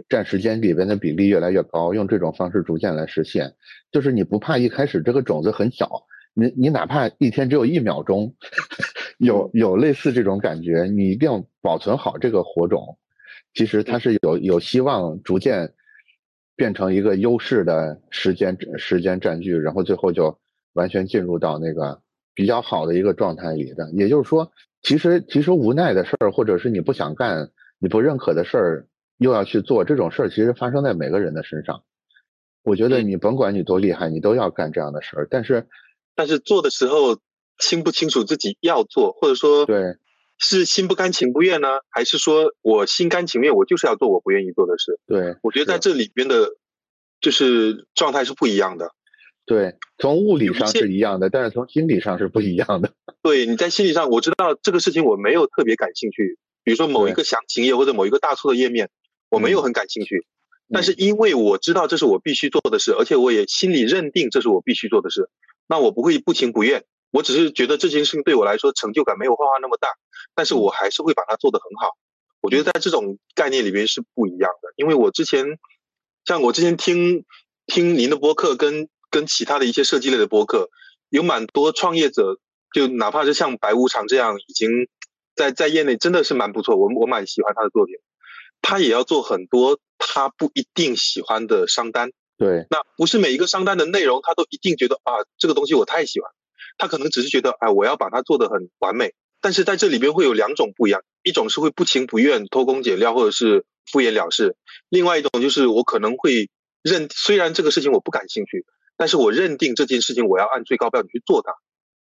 [0.08, 3.54] 占时间里边的比例越来越高，用这种方式逐渐来实现。
[3.92, 8.36] 就是你不怕一开始这个种子很小，你你哪怕一天只有一秒钟，
[9.20, 12.98] 有有类似这种感觉，你一定要保存好这个火种。
[13.54, 15.74] 其实它是有有希望逐渐。
[16.56, 20.38] 变成一个优势的时间时间占据，然后最后就
[20.74, 21.98] 完全进入到那个
[22.36, 23.90] 比较好的一个状态里的。
[23.94, 28.88] 也就是说，其实其实无奈的事儿，或者是你不想干、你不认可的事儿，
[29.20, 31.84] 又要去做这种事儿，其实发生在每个人的身上。
[32.64, 35.28] 我觉得你甭管你多厉害，你都要干这样的事儿。
[35.30, 35.68] 但是，
[36.16, 37.20] 但是做的时候
[37.60, 39.96] 清不清楚自己要做，或者说对。
[40.42, 44.98] 是心不甘情不愿呢，还是说我心甘情愿，我就是要做我不愿意做的事？
[45.06, 46.56] 对，我觉得在这里边的，
[47.20, 48.90] 就是状态是不一样的。
[49.46, 52.94] 对，从物理上是一样的，但是从心理上是不一样的。
[53.22, 58.90] 对，你在心理上，我知道这个事情我没有特别感兴趣，比如说某一个详情页或者某一个大促的页面，
[59.30, 60.26] 我没有很感兴趣，
[60.72, 65.30] 但是因为我知道这是我必须做的事，而且我也心里认定这是我必须做的事，
[65.68, 66.84] 那我不会不情不愿。
[67.12, 69.88] 我只是觉得这件事情对我来说成就感没有画画那么大，
[70.36, 71.98] 但是我还是会把它做得很好。
[72.42, 75.58] 我觉得在这种概念里边是不一样的，因为我之前
[76.26, 77.26] 像我之前听
[77.66, 80.70] 听您的播客跟跟其他的一些设计类的播客，
[81.10, 82.40] 有蛮多创业者，
[82.74, 84.70] 就哪怕是像白无常这样，已经
[85.36, 87.96] 在在业内真的是蛮不错，我我蛮喜欢他的作品，
[88.62, 92.12] 他也要做很多他不一定喜欢的商单。
[92.38, 96.32] 对，那不是每一个商单的内容，他都一定觉得啊，这个东西我太喜欢。
[96.78, 99.14] 他可能只是觉得，哎，我要把它做得很完美。
[99.42, 104.54] 但是在这里边会有两种不一样，一种是会不情不愿偷工减料，或者是敷衍了事；
[104.90, 106.50] 另外一种就是我可能会
[106.82, 108.66] 认，虽然这个事情我不感兴趣，
[108.98, 111.54] 但是我认定这件事情我要按最高标准去做它，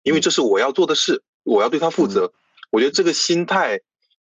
[0.02, 2.32] 因为这是我要做的事，我要对它负责。
[2.70, 3.80] 我觉得这个心态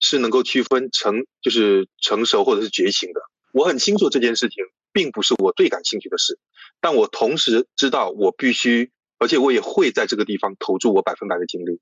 [0.04, 3.20] 是能够区分成就是成熟或者是觉醒的。
[3.52, 4.64] 我很清楚这件事情。
[4.94, 6.38] 并不是我最感兴趣的事，
[6.80, 11.80] 但我同时知道我必须，而且我也会在这个地方投注我百分百的精力。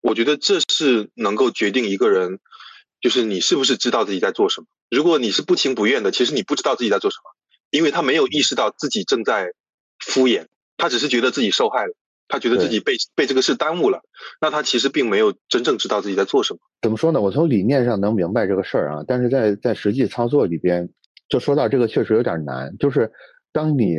[0.00, 2.40] 我觉得这是能够决定一个人，
[3.00, 4.66] 就是你是不是知道自己在做什么。
[4.90, 7.30] 如果你是不情不愿的，其实你不知道自己在做什么，
[7.70, 9.52] 因为他没有意识到自己正在
[10.00, 11.94] 敷衍，他只是觉得自己受害了，
[12.28, 14.00] 他觉得自己被被这个事耽误了，
[14.40, 16.60] 那他其实并没有真正知道自己在做什么。
[16.80, 17.20] 怎么说呢？
[17.20, 20.88] 我从理念上能明白这个事儿啊，但是在在实际操作里边。
[21.28, 23.10] 就说到这个确实有点难，就是
[23.52, 23.96] 当你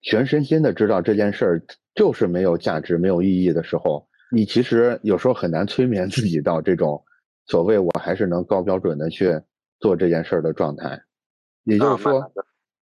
[0.00, 7.02] 全身心的知道这件事儿就是没有价值、没有意义的时候，你其实有时候很难催眠自己到这种
[7.46, 9.40] 所谓我还是能高标准的去
[9.80, 11.02] 做这件事儿的状态。
[11.64, 12.32] 也就是说，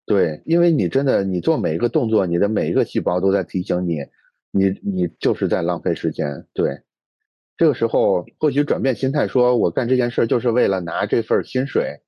[0.07, 3.99] 对，因为你真的你做每一个动作，你的每一个细胞都在提醒你，
[4.57, 6.47] 你你就是在浪费时间。
[6.53, 6.81] 对，
[7.57, 12.01] 这个时候或许转变心态，说我干这件事儿就是为了拿这份薪水。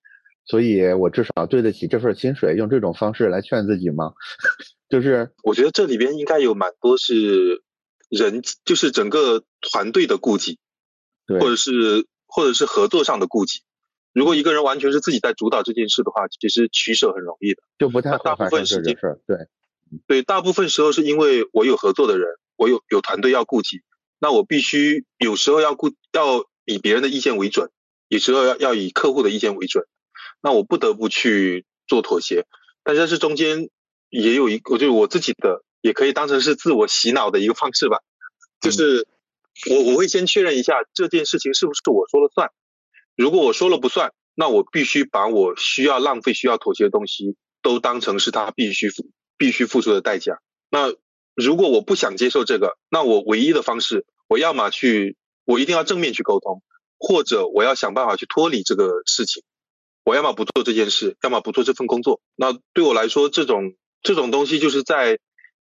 [0.45, 4.13] 所以，我至少对得起这份薪水，用这种方式来劝自己吗？
[4.89, 7.61] 就是我觉得这里边应该有蛮多是
[8.09, 10.57] 人，就是整个团队的顾忌，
[11.27, 13.59] 或者是或者是合作上的顾忌。
[14.11, 18.95] 如果一个人完全是自己在主导这件事的话，其实取舍很容易的，就不太大部分时间
[19.27, 19.37] 对
[20.07, 23.81] 对，大部分时候是因为我有合作的人，我有有团队要顾及，
[24.19, 27.69] 那我必须有时候要顾要以别人的意见为准，
[28.07, 29.85] 有时候要要以客户的意见为准。
[30.41, 32.45] 那我不得不去做妥协，
[32.83, 33.69] 但是这中间
[34.09, 37.99] 也有一个，就是我自己的，也可以当成是自我洗脑的一个方式吧。
[38.61, 39.07] 就是
[39.69, 42.51] 我我会先确认一下这件事情是不是我说了算。
[43.17, 49.09] 如果我说了不算，那我必须把我需要浪费、需要妥协的东西都当成是他必须付、
[49.39, 50.39] 必须付出的代价。
[50.69, 50.93] 那
[51.33, 56.61] 如果我不想接受这个，那我唯一的方式，我要么去，我一定要正面去沟通，
[56.99, 59.41] 或者我要想办法去脱离这个事情。
[60.03, 62.21] 我要么不做这件事，要么不做这份工作。
[62.35, 65.19] 那对我来说，这种这种东西就是在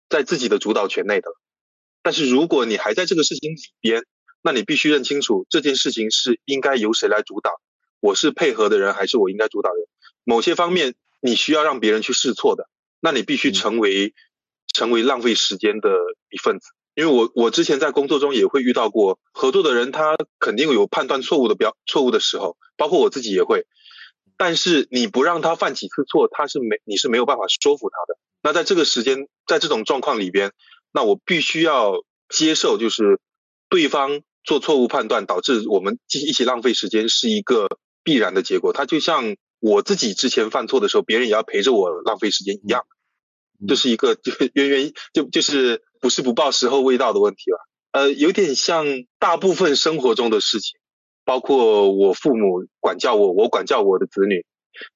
[0.08, 1.28] 在自己的主导权内的。
[2.02, 4.04] 但是如果你还在这个事情里边，
[4.42, 7.50] 那你必须认清楚这件事情是应该由谁来主导。
[8.00, 9.86] 我是配合的人，还是我应该主导人？
[10.24, 12.68] 某些方面你需要让别人去试错的，
[13.04, 14.14] 那你必须成为
[14.72, 15.90] 成为浪费时间的
[16.30, 16.70] 一份子。
[16.94, 23.66] 因为我我之前在工作中也会遇到过合作的人，他肯定有判断错误的标错误的时候，包括我自己也会。
[24.38, 28.18] 但是你不让他犯几次错，他是没你是没有办法说服他的。
[28.42, 30.52] 那在这个时间，在这种状况里边，
[30.92, 33.20] 那我必须要接受，就是
[33.68, 37.68] 对方做错误判断，导致我们一起浪费时间，是一个
[38.02, 38.72] 必然的结果。
[38.72, 42.82] 他就像我自己之前犯错的时候，别人也要陪着我浪费时间一样，
[43.66, 47.58] 就是一个就渊 源就就是不是不报时候未到的问题了。
[47.92, 48.84] 呃，有点像
[49.18, 50.78] 大部分生活中的事情。
[51.26, 54.44] 包括我父母管教我，我管教我的子女，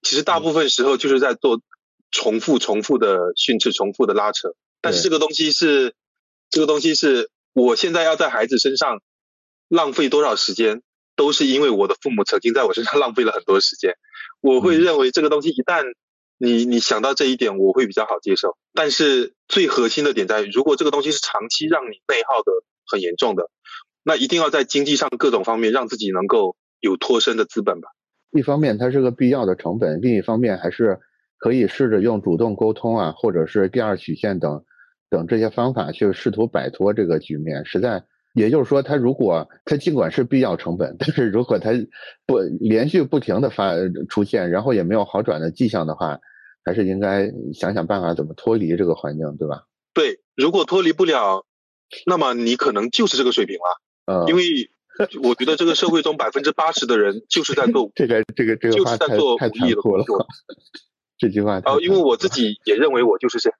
[0.02, 1.62] 其实大部分时候就是在做
[2.10, 4.50] 重复、重复的训斥、重复的拉扯。
[4.82, 5.94] 但是这个东西是，
[6.50, 9.00] 这个东西是我现在要在孩子身上
[9.68, 10.82] 浪费多少时间，
[11.18, 13.94] 都是因为我的父母曾经在我身上浪费了很多时间。
[14.40, 15.82] 我会认为这个东西一旦
[16.38, 18.56] 你你想到这一点，我会比较好接受。
[18.72, 22.52] 但是最核心的点在于，如果这个东西是长期让你内耗的
[22.86, 23.50] 很严重的。
[24.04, 27.88] 那一定要在经济上各种方面让自己能够有脱身的资本吧。
[28.30, 31.00] 一方面它是个必要的成本，另一方面还是
[31.36, 34.62] 可以试着用主动沟通啊，或者是第二曲线等
[35.10, 37.66] 等这些方法去试图摆脱这个局面。
[37.66, 38.04] 实在，
[38.38, 41.72] 也就是说，它如果它尽管是必要成本，但是如果它
[42.26, 43.72] 不连续不停的发
[44.08, 46.18] 出现，然后也没有好转的迹象的话，
[46.64, 49.64] 还是应该想想办法怎么脱离这个环境，对吧？
[49.92, 51.44] 对，如果脱离不了，
[52.06, 54.26] 那么你可能就是这个水平了。
[54.26, 54.42] 因为
[55.22, 60.04] 我觉得这个社会中百分之八十的人就是在做 这个这个这个话太太残酷了。
[61.18, 63.58] 这句话哦，因为我自己也认为我就是这样。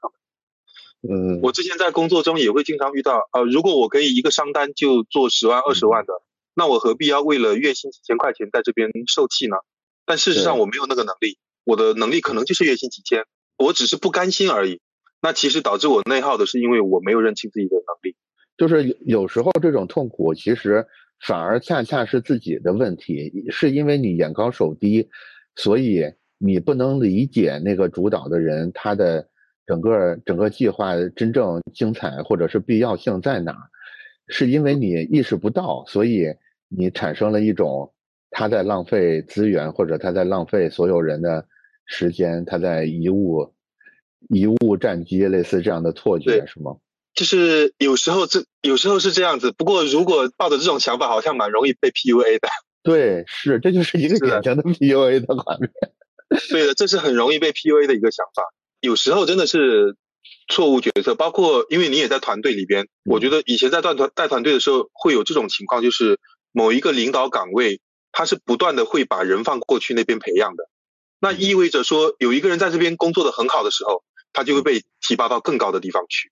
[1.01, 6.13] 嗯，我之前在工作中也会经常遇到呃，如果我可以一个商单就做十万二十万的，
[6.55, 9.57] 那我何必要为了月薪几千块钱在这边受气呢？
[10.05, 13.25] 但事实上我没有那个能力，我的能力可能就是月薪几千，
[13.57, 14.81] 我只是不甘心而已。
[15.21, 18.17] 那其实导致我内耗的是因为我没有认清自己的能力。
[18.57, 20.87] 就是有时候这种痛苦其实
[21.25, 25.09] 反而恰恰是自己的问题，是因为你眼高手低，
[25.55, 26.03] 所以
[26.39, 29.29] 你不能理解那个主导的人他的
[29.69, 33.55] 整个整个计划真正精彩或者是必要性在哪，
[34.27, 36.27] 是因为你意识不到，所以
[36.69, 37.93] 你产生了一种
[38.31, 41.47] 他在浪费资源或者他在浪费所有人的
[41.85, 43.53] 时间，他在贻误
[44.31, 46.77] 贻误战机，类似这样的错觉，是吗？
[47.15, 52.49] 就是有时候这有时候是这样子，不过如果抱着这种想法，好像蛮容易被 PUA 的。
[52.83, 55.71] 对，是，这就是一个典型的 PUA 的画面。
[56.51, 58.43] 对的，这是很容易被 PUA 的一个想法。
[58.81, 59.97] 有时候真的是
[60.49, 66.19] 错误决策，包括因为你也在团队里边，我觉得以前在带团带团队的时候会有这种情况，就是
[66.53, 67.81] 某一个领导岗位，
[68.13, 70.69] 他是不断的会把人放过去那边培养的，
[71.21, 74.03] 那意味着说有一个人在这边工作的很好的时候，
[74.33, 76.31] 他就会被提拔到更高的地方去。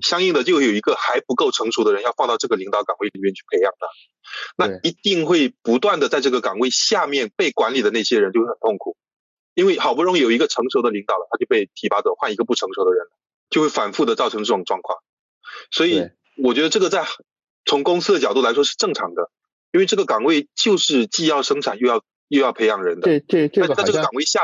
[0.00, 8.96] 相应的就有一个还不够成熟的人要放到这个领导岗位里面去培养他，那一定会不断的在这个岗位下面被管理的那些人就会很痛苦，
[9.58, 13.06] 因为好不容易有一个成熟的领导了，他就被提拔走，换一个不成熟的人，
[13.50, 15.00] 就会反复的造成这种状况。
[15.72, 16.10] 所以
[16.42, 17.04] 我觉得这个在
[17.64, 19.32] 从公司的角度来说是正常的，
[19.72, 22.04] 因为这个岗位就是既要生产又要。
[22.30, 23.86] 又要培养人的，这这这个好像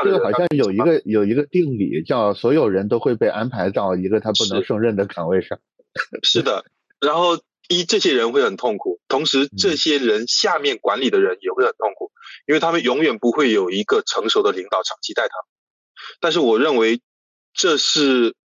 [0.03, 5.59] 这个好像有一个有一个定理，叫所有人都会被安排到一个他不能胜任的岗位上。
[6.23, 6.65] 是的，
[6.99, 7.37] 然后
[7.67, 12.11] 一这些人会很痛苦，同时这些人下面管理的人也会很痛苦，
[12.47, 15.45] 因为他们永远不会有一个成熟的领导长期带他们。
[16.19, 17.01] 但是我认为
[17.53, 18.35] 这是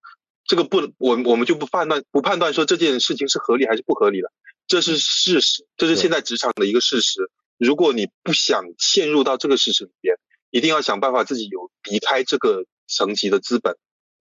[0.47, 4.33] 这个不，我我们就不判断不判断说这件事情是合理还是不合理的，
[4.67, 7.31] 这是事实，这是现在职场的一个事实。
[7.59, 10.17] 如果你不想陷入到这个事实里边，
[10.51, 13.77] 一定要想办法自己有离开这个层级的资本、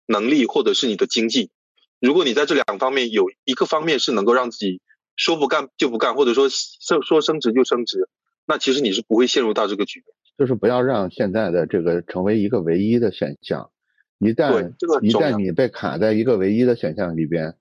[0.05, 1.51] 能力，或者是你的经济。
[1.99, 4.81] 如果你在这两方面有一个方面是能够让自己
[5.15, 8.09] 说不干就不干，或者说说说升职就升职，
[8.45, 10.07] 那其实你是不会陷入到这个局面。
[10.37, 13.71] 就是不要让现在的这个成为一个唯一的选项。
[14.19, 17.55] 一旦一旦你被卡在一个唯一的选项里边，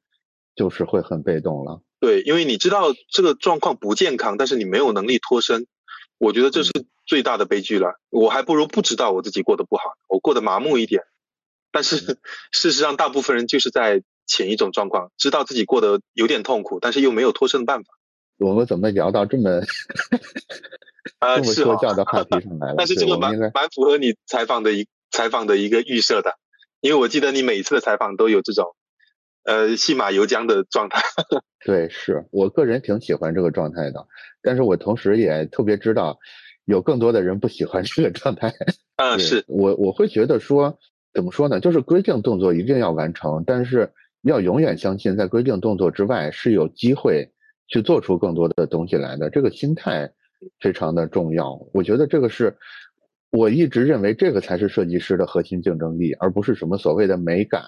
[0.54, 1.82] 就是会很被动了。
[2.00, 5.66] 对，因为你知道这个状况不健康，但是你没有能力脱身，
[6.18, 6.70] 我觉得这是
[7.06, 8.00] 最大的悲剧了。
[8.10, 11.02] 我还不如不知道我自己过得不好，我过得麻木一点。
[11.72, 11.96] 但是
[12.52, 17.86] 事实上，大部分人就是在前一种状况，知道自己过得有点痛苦，但是又没有脱身的办法。
[18.38, 19.60] 我们怎么聊到这么
[21.18, 22.74] 啊 这么说教的话题 上来了？
[22.78, 26.34] 但是这个蛮蛮符合你采访的一采访的一个预设的，
[26.80, 28.74] 因为我记得你每一次的采访都有这种。
[29.46, 31.02] 呃，戏马游缰的状态，
[31.66, 34.06] 对，是我个人挺喜欢这个状态的，
[34.40, 36.18] 但是我同时也特别知道，
[36.64, 38.54] 有更多的人不喜欢这个状态。
[38.96, 40.78] 嗯，是我我会觉得说，
[41.12, 41.60] 怎么说呢？
[41.60, 43.92] 就是规定动作一定要完成，但是
[44.24, 47.30] 要永远相信，在规定动作之外是有机会
[47.68, 49.30] 去做出更多的东西来的。
[49.30, 50.10] 这个心态
[50.60, 52.56] 非常的重要，我觉得这个是
[53.30, 57.62] 我一直认为这个才是设计师的核心竞争力，而不是什么所谓的美感。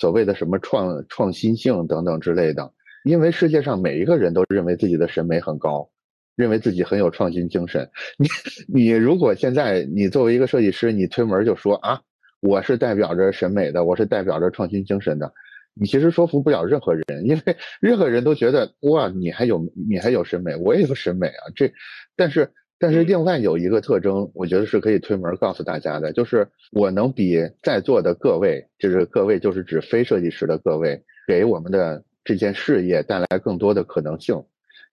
[0.00, 2.72] 所谓的什么创创新性等等之类的，
[3.02, 5.90] 因为世界上每一个人都认为自己的审美很高，
[6.36, 7.90] 认为自己很有创新精神。
[8.16, 8.28] 你
[8.72, 12.00] 你如果现在你作为一个设计师，你推门就说啊，
[12.40, 15.32] 我是代表着审美的，我是代表着创新精神的，
[15.80, 21.52] 你其实说服不了任何人，因为 任何人都觉得哇，你还有你还有审美，我也有审美啊。
[21.54, 21.72] 这，
[22.16, 22.50] 但是。
[22.80, 34.40] 但是另外有一个特征，我觉得是可以推门告诉大家的，就是我能比在座的各位，就是各位就是指非设计师的各位，给我们的这件事业带来更多的可能性，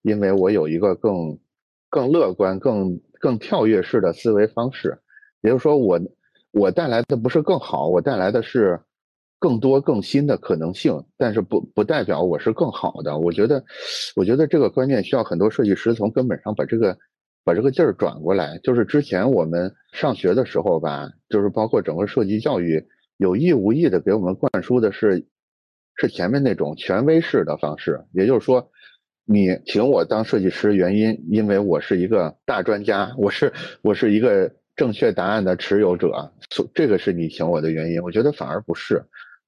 [0.01, 1.37] 因为我有一个更
[1.91, 4.97] 更乐观、更更跳跃式的思维方式，
[5.41, 6.01] 也就是说，我
[6.53, 8.79] 我带来的不是更好，我带来的是
[9.39, 13.17] 更多更新的可能性，但是不不代表我是更好的。
[13.19, 13.63] 我觉得，
[14.15, 16.97] 我觉得这个观念需要很多设计师从根本上把这个。
[17.47, 22.83] 把这个劲儿转过来，就是之前我们上学的时候吧，就是包括整个设计教育，
[23.17, 25.23] 有意无意的给我们灌输的是，
[25.95, 28.03] 是前面那种权威式的方式。
[28.13, 28.71] 也就是说，
[29.25, 36.33] 你请我当设计师，原因因为我是一个大专家，我是我是一个正确答案的持有者，
[36.73, 38.01] 这个是你请我的原因。
[38.01, 39.05] 我觉得反而不是，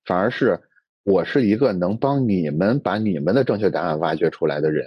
[0.08, 0.60] 反而是
[1.04, 4.86] 我是一个能帮你们把你们的正确答案挖掘出来的人，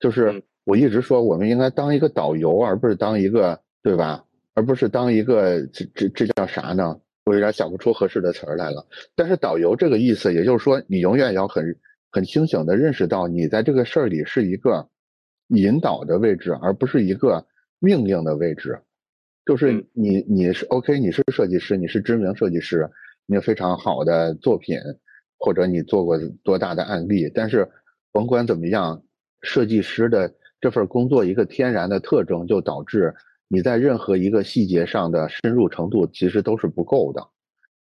[0.00, 0.42] 就是。
[0.64, 4.22] 我一直说，我们应该当一个导游，而不是当一个，对吧？
[4.52, 7.00] 而不是当一个，这这这叫啥呢？
[7.24, 8.86] 我有点想不出合适的词儿来了。
[9.16, 11.74] 但是导游这个意思，也就是说，你永远要很
[12.10, 14.86] 很清醒的认识到，你在这个事儿里是一个
[15.46, 17.46] 引导的位置，而不是一个
[17.78, 18.78] 命令的位置。
[19.46, 22.86] 就是你你是 OK，你是设计师，你是知名设计师，
[23.28, 24.76] 你有非常好的作品，
[25.38, 27.68] 或者你做过多大的案例，但是
[28.10, 29.02] 甭管怎么样，
[29.42, 33.14] 设计师的这份工作一个天然的特征就导致
[33.46, 37.28] 你在任何一个细节上的深入程度其实都是不够的，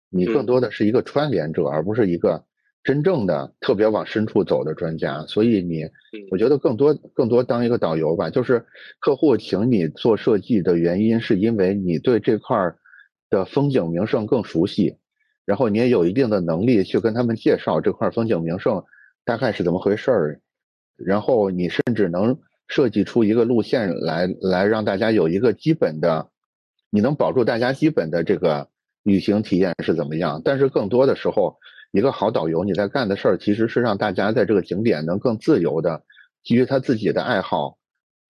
[0.08, 2.44] 你更多的是一个串联者，而不是一个。
[2.82, 5.82] 真正的特别往深处走的专家，所以你，
[6.30, 8.64] 我觉得更多更多当一个导游吧，就是
[9.00, 12.56] 客户请你做设计的原因，是因为你对这块
[13.28, 14.98] 的风景名胜更熟悉，
[15.46, 18.84] 然后你也有一定的能力去跟他们介绍这块风景名胜
[19.24, 20.40] 大概是怎么回事儿，
[20.96, 22.38] 然后你甚至能
[22.68, 26.28] 设计出一个路线来，来让大家有一个基本的，
[26.90, 28.68] 你能保住大家基本的这个
[29.02, 31.56] 旅行体验是怎么样，但是更多的时候。
[31.92, 36.02] 一个好导游，你在干的事儿其实是让大家在这个景点能更自由的，
[36.42, 37.78] 基于他自己的爱好，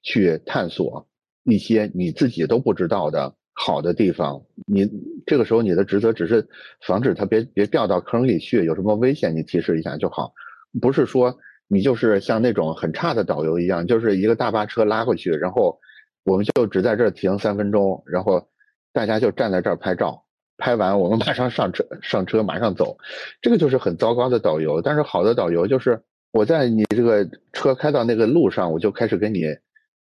[0.02, 1.08] 去探索
[1.42, 4.40] 一些你自己都不知道的好的地方。
[4.66, 4.88] 你
[5.26, 6.46] 这个时候你的职责只是
[6.86, 10.32] 防止他别别掉到坑里去，有什么危险你提示一下就好，
[10.80, 11.36] 不是说
[11.66, 15.80] 你就是像那种很差的导游一样，就是一个大巴车拉过去，然后
[16.24, 18.46] 我们就只在这儿停三分钟，然后
[18.92, 20.22] 大家就站在这儿拍照。
[20.58, 22.96] 拍完，我们马上上车，上车马上走，
[23.42, 24.80] 这个就是很糟糕的导游。
[24.80, 26.00] 但是好的导游就是
[26.32, 29.42] 我在你这个车开到那个路上，我就开始给你，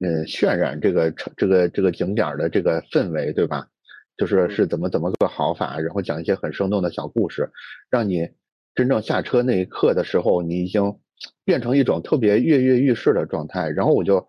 [0.02, 3.68] 嗯，渲染这个这个这个景点的这个氛围，对吧？
[4.16, 7.50] 就是是怎么怎么个好法，然后讲一些很生动的小故事，
[7.88, 8.28] 让你
[8.74, 10.98] 真正下车那一刻的时候，你已经
[11.44, 13.70] 变成一种特别跃跃欲试的状态。
[13.70, 14.26] 然后我就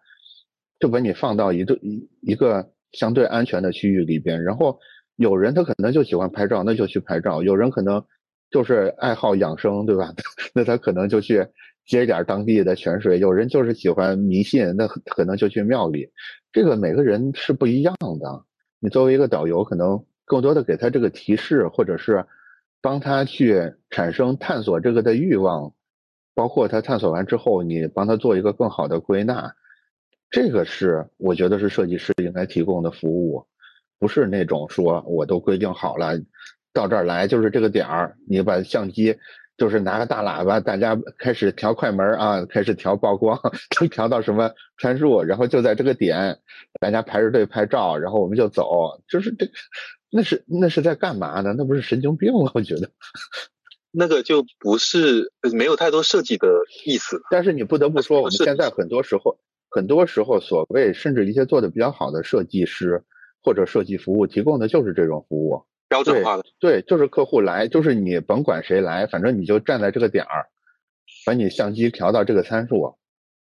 [0.80, 4.80] 就把你放到一个一一个相对安全的区域里边，然后。
[5.16, 8.04] 有人他可能就喜欢拍照，那就去拍照；有人可能
[8.54, 10.14] 就是爱好养生，对吧？
[10.54, 11.46] 那他可能就去
[11.88, 13.18] 接点当地的泉水。
[13.18, 16.08] 有人就是喜欢迷信，那可能就去庙里。
[16.52, 18.46] 这个每个人是不一样的。
[18.80, 22.24] 你作为一个导游，可能更多的给他这个提示，或者是
[22.80, 25.74] 帮他去产生探索这个的欲望，
[26.36, 29.52] 包括他探索完之后，你帮他做一个更好的归纳。
[30.30, 33.48] 这个是我觉得是设计师应该提供的服务。
[33.98, 36.20] 不是那种说我都规定好了，
[36.74, 39.16] 到这儿来就是这个点儿，你把相机
[39.58, 43.40] 就是拿个大喇叭，大家开始调快门啊，开始调曝光，
[43.80, 44.52] 都调到什么
[44.82, 46.40] 参数，然后就在这个点，
[46.82, 49.48] 大家排着队拍照，然后我们就走，就是这，
[50.12, 51.54] 那是那是在干嘛呢？
[51.58, 52.52] 那不是神经病吗？
[52.56, 52.90] 我觉得，
[53.92, 56.48] 那个就不是没有太多设计的
[56.86, 57.22] 意思。
[57.30, 59.38] 但是你不得不说，我们现在很多时候，
[59.70, 63.04] 很多时候所谓甚至一些做的比较好的设计师。
[63.46, 70.48] 或者设计服务提供的就是这种服务，标准化的，对，就是客户来，就是你甭管谁来，反正你就站在这个点儿，
[71.24, 72.98] 把你相机调到这个参数，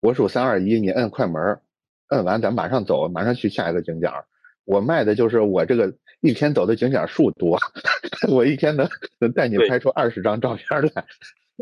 [0.03, 1.61] 我数三二一，你摁快门，
[2.09, 4.27] 摁完咱马上走，马上去下一个景点儿。
[4.67, 7.59] 我卖的就是我这个一天走的景点数多，
[8.29, 8.87] 我一天能
[9.19, 11.07] 能带你拍出二十张照片来。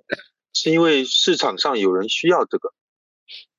[0.53, 2.71] 是因为市场上有人需要这个，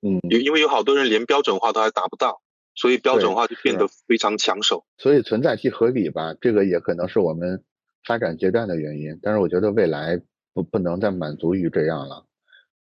[0.02, 2.42] 嗯，有因为有好多人连标准化都还达不到。
[2.76, 7.64] 所以标准化就变得非常抢手，所以存在即合理吧，这个也可能是我们
[8.06, 9.18] 发展阶段的原因。
[9.22, 10.22] 但是我觉得未来
[10.54, 12.26] 不不能再满足于这样了，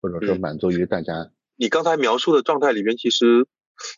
[0.01, 1.31] 或者说满足于大家。
[1.57, 3.45] 你刚才描述的状态里面，其实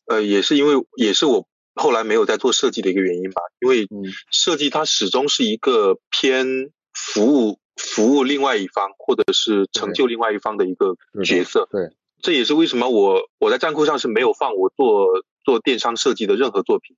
[0.07, 3.87] 呃也是因为也是我后来没有在做设计的一个原因吧，因为
[4.31, 11.67] 设计它始终是一个偏服务服务另外一方或者是成就另外一方的一个角色。
[11.71, 11.95] 对。
[12.21, 15.07] 这也是为什么我我在站库上是没有放我做
[15.43, 16.95] 做电商设计的任何作品，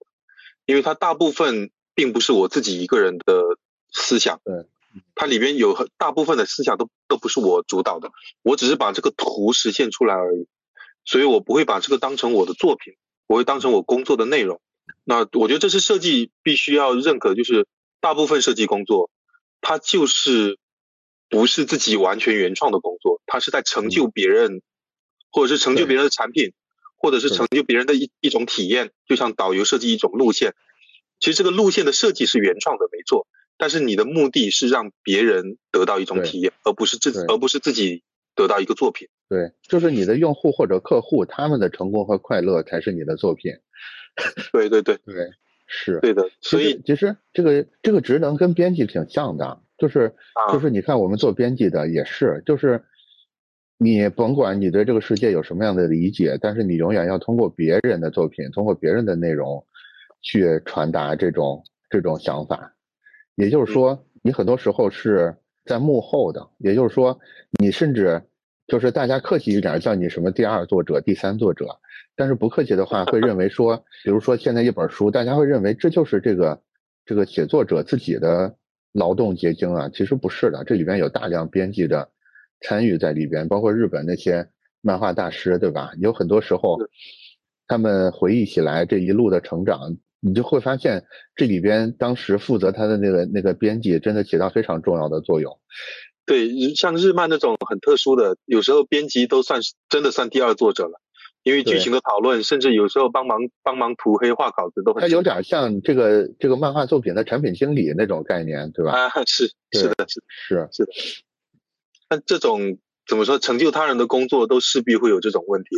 [0.66, 3.58] 因为它大部分并不是我自己一个人的
[3.92, 4.66] 思想，对，
[5.16, 10.48] 它里边有很大部分的思想都都不是我主导的，我只是把这个图实现出来而已，
[11.04, 12.96] 所以我不会把这个当成我的作品，
[13.28, 14.62] 我会当成我工作的内容。
[15.04, 17.68] 那我觉得这是设计必须要认可，就是
[18.00, 19.10] 大部分设计工作，
[19.62, 20.58] 它就是
[21.30, 24.62] 不是自己完全原创的工作，它是在成就别人。
[25.32, 26.54] 或者是成就别人的产品，
[27.06, 30.56] 或者是成就别人的一一种体验，就像导游设计一种路线，
[31.20, 33.28] 其实这个路线的设计是原创的，没错。
[33.60, 38.02] 但是你的目的是让别人得到一种体验，而不是自而不是自己
[38.34, 39.08] 得到一个作品。
[39.30, 43.52] 对，就是你的用户或者客户他们的成功和快乐才是你的作品。
[44.52, 45.30] 对对对对，
[45.68, 46.28] 是对的。
[46.42, 50.16] 所以其实这个这个职能跟编辑挺像的，就是
[50.52, 52.84] 就是你看我们做编辑的也是，就是。
[53.86, 59.64] 你甭管你对这个世界有什么样的理解，但是你永远要通过别人的作品，通过别人的内容，
[60.24, 62.74] 去传达这种这种想法。
[63.36, 66.50] 也就是说，你很多时候是在幕后的。
[66.58, 67.20] 也就是说，
[67.60, 68.20] 你甚至
[68.66, 71.68] 就是大家客气一点叫你什么第二作者、第三作者，
[72.16, 76.60] 但是不客气的话会认为说，比如说现在一本书，大家会认为这就是这个
[77.06, 78.56] 这个写作者自己的
[78.94, 82.10] 劳动结晶啊，其实不是的，这里边有大量编辑的
[82.62, 84.48] 参与在里边，包括日本那些
[84.82, 85.92] 漫画大师，对吧？
[86.00, 86.78] 有很多时候，
[87.68, 91.04] 他们回忆起来这一路的成长，你就会发现
[91.36, 95.60] 这里边当时负责他的那个那个编辑，真的起到非常重要的作用。
[96.26, 101.02] 对，像日漫那种很特殊的，有时候编辑都算是真的算第二作者了。
[101.44, 105.02] 因为剧情的讨论，甚至有时候帮忙帮忙涂黑画稿子都很。
[105.02, 108.94] 它有点像这个这个漫画作品的产品经理那种概念，对吧？
[108.94, 110.92] 啊，是是的，是是是的。
[112.16, 115.76] 但这种怎么说，成就他人的工作都势必会有这种问题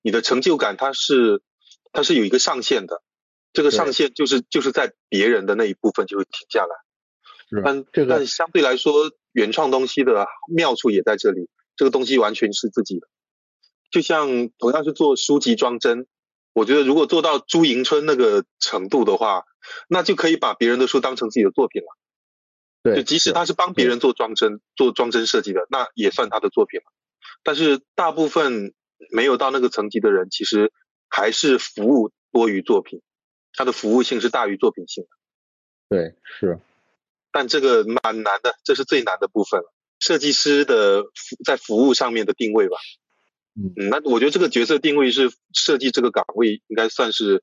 [0.00, 1.42] 你的成就感它是
[1.92, 3.02] 它是有一个上限的，
[3.52, 7.62] 这个上限就是就是在别人的那一部分就会停下来。
[7.62, 13.06] 但这个但相对来说，原创东西的妙处也在这里，这个东西完全是自己的。
[13.90, 16.06] 就像同样是做书籍装帧，
[16.54, 19.44] 我觉得如果做到朱迎春那个程度的话，
[19.88, 21.88] 那就可以把别人的书当成自己的作品了。
[22.84, 26.84] 对，就即使他是帮别人做装帧、做装帧设计的，那也算他的作品了。
[27.42, 28.74] 但是大部分
[29.10, 30.70] 没有到那个层级的人，其实
[31.08, 33.00] 还是服务多于作品，
[33.54, 35.08] 他的服务性是大于作品性的。
[35.88, 36.60] 对，是。
[37.32, 39.72] 但这个蛮难的，这是最难的部分了。
[39.98, 41.04] 设计师的
[41.42, 42.76] 在服务上面的定位吧。
[43.56, 47.42] 嗯，那我觉得这个角色定位是设计这个岗位应该算是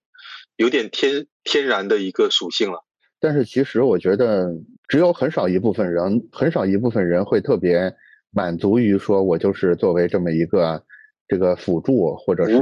[0.55, 2.85] 有点天天然的一个属性了。
[3.21, 4.51] 但是其实我觉得
[4.89, 7.93] 只有很少一部分人，很少一部分人会特别
[8.31, 10.83] 满足于说我就是作为这么一个
[11.27, 12.59] 这个辅助或者是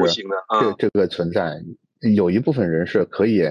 [0.59, 1.55] 这这个存在。
[2.13, 3.43] 有一部分人是可以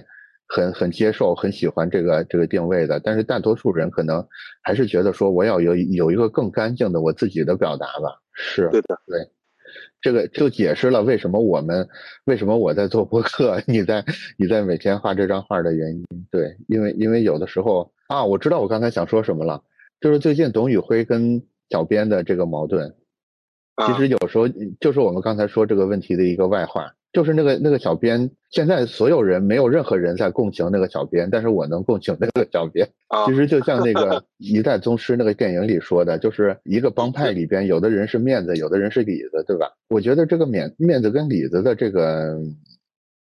[0.46, 4.26] 很很接受、很喜欢这个这个定位的，但是大多数人可能
[4.62, 8.20] 还是觉得说我要有有一个更干净的我自己的表达吧。
[8.34, 9.18] 是对的，对。
[10.00, 11.88] 这个就解释了为什么我们
[12.24, 14.04] 为什么我在做播客，你在
[14.36, 16.04] 你在每天画这张画的原因。
[16.30, 19.62] 对，因为因为有的时候啊，我知道我刚才想说什么了，
[20.00, 22.94] 就是最近董宇辉跟小编的这个矛盾，
[23.86, 24.48] 其实有时候
[24.80, 26.94] 就是我们刚才说这个问题的一个外化。
[27.12, 32.88] 就是那个那个小编，现在所有人没有任何人在共情那个小编，但是我能共情那个小编。
[33.26, 39.72] 其实就像那个 《一代宗师》那个电影里说的，就是一个帮派里边，有的人是面子，有的人是里子，对吧？
[39.88, 42.38] 我觉得这个面面子跟里子的这个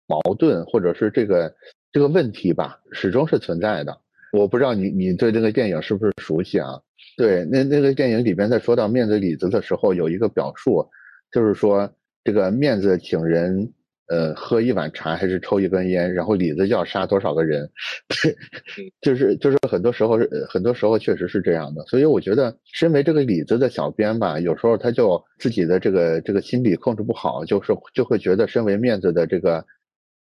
[0.07, 1.55] 矛盾，或者是这个
[1.91, 3.99] 这个问题吧，始终是存在的。
[4.33, 6.79] 我不知道你你对这个电影是不是熟悉啊？
[7.17, 10.87] 对，那那个电影里边在说到面子里子的时候，有一个表述，
[11.33, 11.91] 就是说
[12.31, 13.73] 这个面子请人。
[14.13, 17.71] 呃，喝一碗茶还是抽一根烟，然后里子就要杀多少个人，
[19.01, 29.65] 就是就是很多时候是很多时候确实是这样的，所以我觉得身为这个里子的小编吧，有时候他就自己的这个这个心理控制不好，就是就会觉得身为面子的这个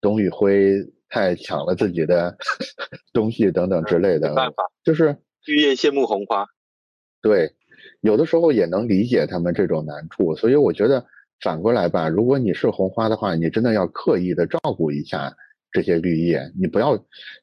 [0.01, 0.77] 董宇辉
[1.09, 2.37] 太抢了自己的
[3.13, 6.47] 东西等等之类的，没办法，就是绿叶羡慕红花，
[7.21, 7.53] 对，
[8.01, 11.05] 有的时候也能理解他们这种难处，所以我觉得。
[11.43, 15.35] 反过来吧，如果你是红花的话，你真的要刻意的照顾一下
[15.73, 16.97] 这些绿叶，你不要，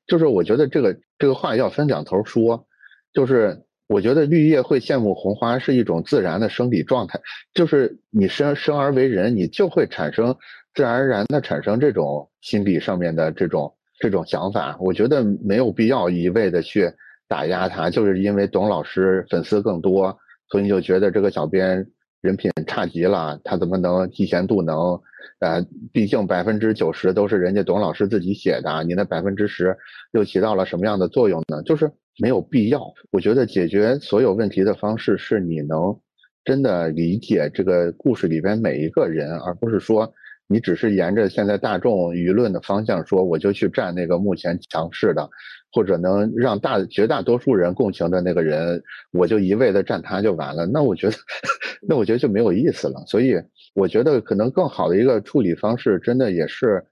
[0.08, 2.66] 就是我觉得这个这个话要分两头说，
[3.12, 7.20] 就是我觉得绿叶会羡慕红花是一种自然的生理状态，
[7.54, 10.34] 就是你生生而为人，你就会产生
[10.74, 16.90] 自然而然的产生这种心理上面的这种这种想法，我觉得没有必要一味的去
[17.28, 20.18] 打压他，就是因为董老师粉丝更多，
[20.50, 21.86] 所以你就觉得这个小编。
[22.22, 25.00] 人品差极了，他怎么能嫉贤妒能？
[25.40, 29.78] 呃，毕竟百分之九十都是人家董老师自己写的，你那百分之十
[30.12, 31.64] 又起到了什么样的作用呢？
[31.64, 32.94] 就是没有必要。
[33.12, 35.98] 我觉得解决所有问题的方式是你能
[36.44, 40.14] 真的理解这个故事里边每一个人，而不是说
[40.48, 45.30] 你只是沿着现在大众舆论的方向说，我就去站那个目前强势的。
[45.72, 50.66] 或者能让大绝大多数人共情的那个人，我就一味的站他就完了。
[50.66, 51.16] 那我觉得，
[51.88, 53.04] 那我觉得就没有意思了。
[53.06, 53.36] 所以
[53.76, 56.84] 我觉得可能更好的一个处理方式，真的也是，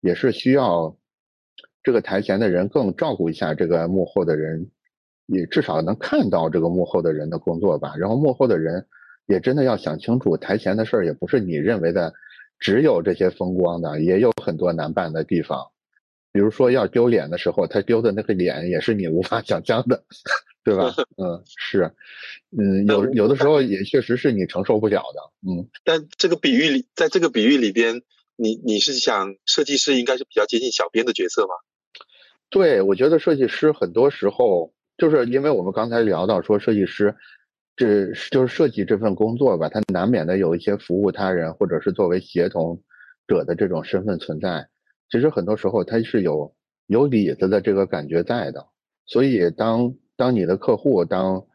[0.00, 0.96] 也是需要
[1.82, 4.70] 这个台前的人更照顾一下这个幕后的人，
[5.26, 7.94] 也至少能看到这个幕后的人的工作吧。
[7.98, 8.86] 然后幕后的人
[9.26, 12.12] 也真的要想清楚，台前的事儿也不是你认为的
[12.60, 15.58] 只有这些风光的，也有很多难办的地方。
[16.32, 20.04] 比如说要丢脸的时候，他丢的那个脸也是你无法想象的，
[20.64, 20.94] 对吧？
[21.18, 21.92] 嗯，是，
[22.56, 25.68] 嗯，有有的时候也确实是你承受不了的，嗯。
[25.84, 28.02] 但这个比喻里，在这个比喻里边，
[28.36, 31.54] 你你是想设计师应该是比较接近小编的角色吗？
[32.48, 37.14] 对，我觉得设计师很多时候就是因为我们刚才聊到说设计师，
[37.76, 42.82] 这就是设计这份工作吧，他难免的有一些服务他人或者是作为协同
[43.26, 44.68] 者的这种身份存在。
[45.10, 46.54] 其实很多时候他是有
[46.86, 48.66] 有里子的这个感觉在的，
[49.06, 51.46] 所以当当你的客户当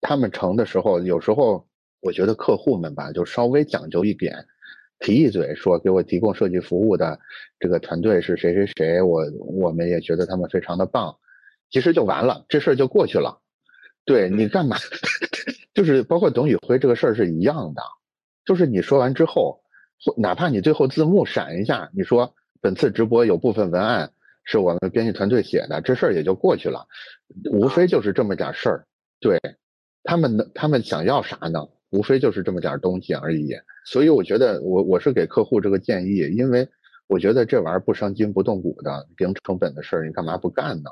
[0.00, 1.66] 他们成的时候，有时候
[2.00, 4.46] 我觉得客户们吧，就稍微讲究一点，
[5.00, 7.18] 提一嘴说给我提供设计服务的
[7.58, 9.24] 这个团队是谁谁谁，我
[9.60, 11.16] 我们也觉得他们非常的棒，
[11.70, 13.40] 其实就完了，这事儿就过去了。
[14.04, 14.76] 对你干嘛？
[15.74, 17.82] 就是包括董宇辉这个事儿是一样的，
[18.44, 19.60] 就是你说完之后，
[20.16, 24.10] 哪怕你最后字幕闪一下，你说本次直播有部分文案
[24.44, 26.86] 是我们编辑团队写的，这事儿也就过去了，
[27.52, 28.86] 无非就是这么点事儿。
[29.20, 29.40] 对
[30.02, 31.66] 他们，他们想要啥呢？
[31.90, 33.54] 无非就是这么点东西而已。
[33.84, 36.68] 所以我觉得，我我是给客户这个建议，因为
[37.06, 40.90] 我觉得这玩意儿不伤筋不动骨的零成本的事儿，你干嘛不干呢？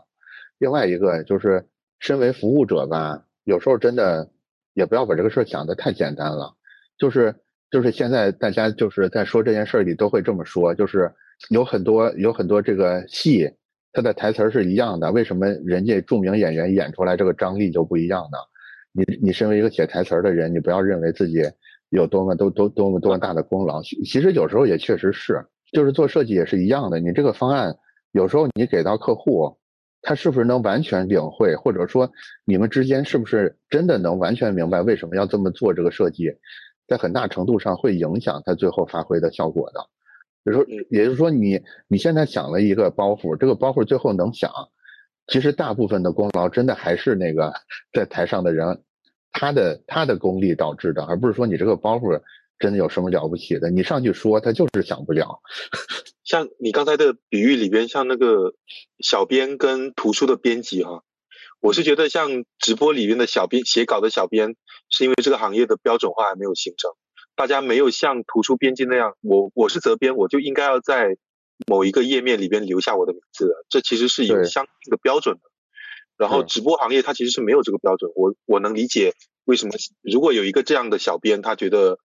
[0.59, 1.67] 另外一个就是。
[1.99, 4.29] 身为服务者吧，有时候真的
[4.75, 6.55] 也不要把这个事儿想的太简单了。
[6.99, 7.35] 就是
[7.71, 11.11] 就是现在大家就是在说这件事儿里都会这么说，就是
[11.51, 13.51] 有很多有很多这个戏，
[13.93, 18.39] 它的台词是一样的，为什么人家著名演员演出来这个张力就不一样呢？
[18.93, 21.43] 你你身为一个写台词的人，你不要认为自己
[21.91, 23.83] 有多么都都多么多么大的功劳。
[23.83, 26.99] 其实有时候也确实是，就是做设计也是一样的。
[27.01, 27.77] 你这个方案
[28.13, 29.57] 有时候你给到客户。
[30.03, 32.09] 他是不是能完全领会，或者说
[32.45, 35.75] 你们之间是不是真的能完全明白为什么要这么做？
[35.75, 36.31] 这个设计，
[36.87, 39.81] 在很大程度上会影响他最后发挥的效果的。
[40.47, 44.51] 比如说，也就是说，你你现在想了一个包袱，这个包袱最后能想，
[45.27, 47.53] 其实大部分的功劳真的还是那个
[47.93, 48.83] 在台上的人，
[49.33, 52.23] 他的他的功力导致的，而不是说你这个包袱。
[52.59, 53.71] 真的有什么了不起的？
[53.71, 55.43] 你上去说，他就是想不了。
[56.25, 58.55] 像你刚才的比喻里边，像那个
[58.99, 61.05] 小编跟图书的编辑哈，
[61.61, 64.57] 我是觉得像直播里面的小编写稿的小编，
[64.89, 66.93] 是因为这个行业的标准化还没有形成，
[67.37, 71.17] 大家没有像图书编辑那样，我我是责编，我就应该要在
[71.67, 75.43] 某一个页面里边留下我的名字的，这其实是有相应的标准的。
[76.17, 79.13] 然后直播行业它其实是没有这个标准，我我能理解
[79.45, 82.01] 为什么如果有一个这样的小编，他觉得。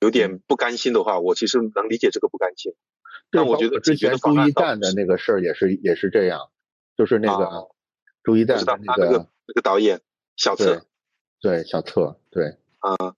[0.00, 2.72] 有点不甘心的话，我其实能理解这个不甘心。
[3.30, 6.48] 但我觉得之前朱一蛋的那个事儿也是也是这样，
[6.96, 7.68] 就是那个
[8.22, 10.00] 朱一蛋那个那个导演
[10.34, 10.86] 小策，
[11.42, 13.14] 对小策，对啊，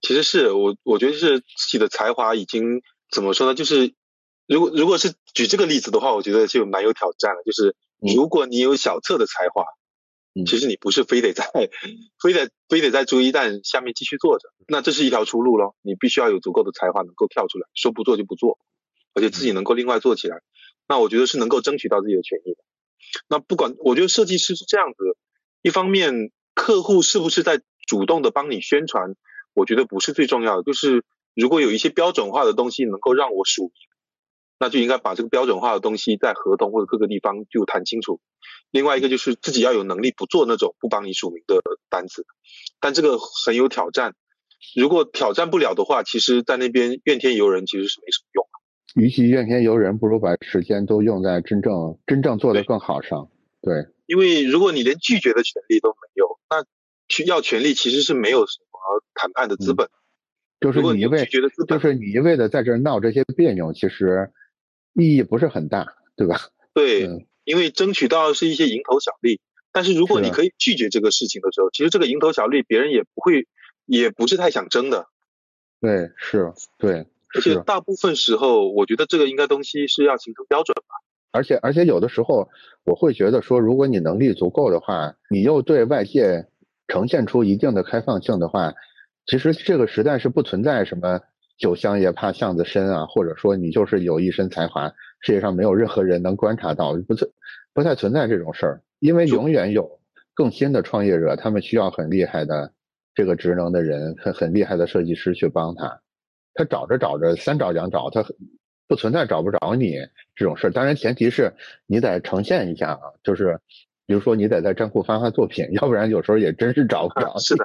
[0.00, 3.54] 其实是我我觉得是自己的才华已经怎么说呢？
[3.54, 3.94] 就是
[4.46, 7.42] 如果如果是举这个例子的话，我觉得就蛮有挑战了。
[7.44, 9.64] 就是如果你有小册的才华。
[10.46, 11.44] 其实你不是非得在，
[12.18, 15.76] 非得非得在朱一蛋下面继续做着，那这是一条出路咯。
[15.82, 18.58] 你必须要有足够的才华，能够跳出来，说不做就不做，
[19.12, 20.40] 而且自己能够另外做起来。
[20.88, 22.56] 那我觉得是能够争取到自己的权益的。
[23.28, 25.18] 那不管，我觉得设计师是这样子，
[25.60, 29.14] 一方面客户是不是在主动的帮你宣传，
[29.54, 30.62] 我觉得不是最重要的。
[30.62, 31.04] 就是
[31.34, 33.72] 如果有一些标准化的东西能够让我署名。
[34.58, 38.20] 那就应该把这个标准化的东西在合同或者各个地方就谈清楚。
[38.70, 41.60] 另外一个就是自己要有能力不做那种不帮你署名的
[41.90, 42.24] 单子，
[42.78, 44.14] 但这个很有挑战。
[44.76, 49.02] 如果挑战不了的话，其实在那边怨天尤人其实是没什么用的。
[49.02, 53.30] 与其怨天尤人，不如把时间都用在真正真正做得更好上。
[53.62, 56.64] 对，因为如果你连拒绝的权利都没有，那
[57.12, 59.88] 去要权利其实是没有什么谈判的资本。
[60.60, 61.28] 就是你一味
[61.68, 64.32] 就是你一味的在这闹这些别扭，其实。
[64.94, 66.38] 意义不是很大，对吧？
[66.74, 69.40] 对，因为争取到是一些蝇头小利，
[69.72, 73.48] 但是如果你可以拒绝这个事情的时候，其实这个蝇头小利别人也不会，
[73.86, 75.06] 也不是太想争的。
[75.80, 81.00] 对，是，对，而且大部分时候，我觉得这个应该东西是要形成标准吧。
[81.30, 82.50] 而且，而且有的时候
[82.84, 86.48] 我会觉得说，如果你能力足够的话，你又对外界
[86.92, 88.74] 呈现出一定的开放性的话，
[89.24, 91.18] 其实这个时代是不存在什么。
[91.58, 94.88] 酒香也怕巷子深啊，或者说你就是有一身才华，
[95.20, 97.30] 世界上没有任何人能观察到，不存
[97.72, 100.00] 不太存在这种事儿，因为永远有
[100.34, 102.72] 更新的创业者，他们需要很厉害的
[103.14, 106.00] 这个职能的人，很很厉害的设计师去帮他，
[106.54, 108.24] 他找着找着三找两找，他
[108.88, 109.98] 不存在找不着你
[110.34, 110.70] 这种事儿。
[110.70, 111.52] 当然前提是
[111.86, 113.60] 你得呈现一下啊，就是
[114.06, 117.38] 比如说你得在站库发发作品，要不然有时候也真是找不着。
[117.38, 117.64] 是的，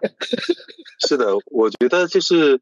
[1.07, 2.59] 是的，我觉得就是。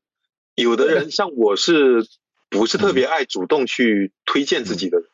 [0.58, 2.08] 有的人像我是
[2.50, 5.08] 不是特别爱主动去推荐自己的人？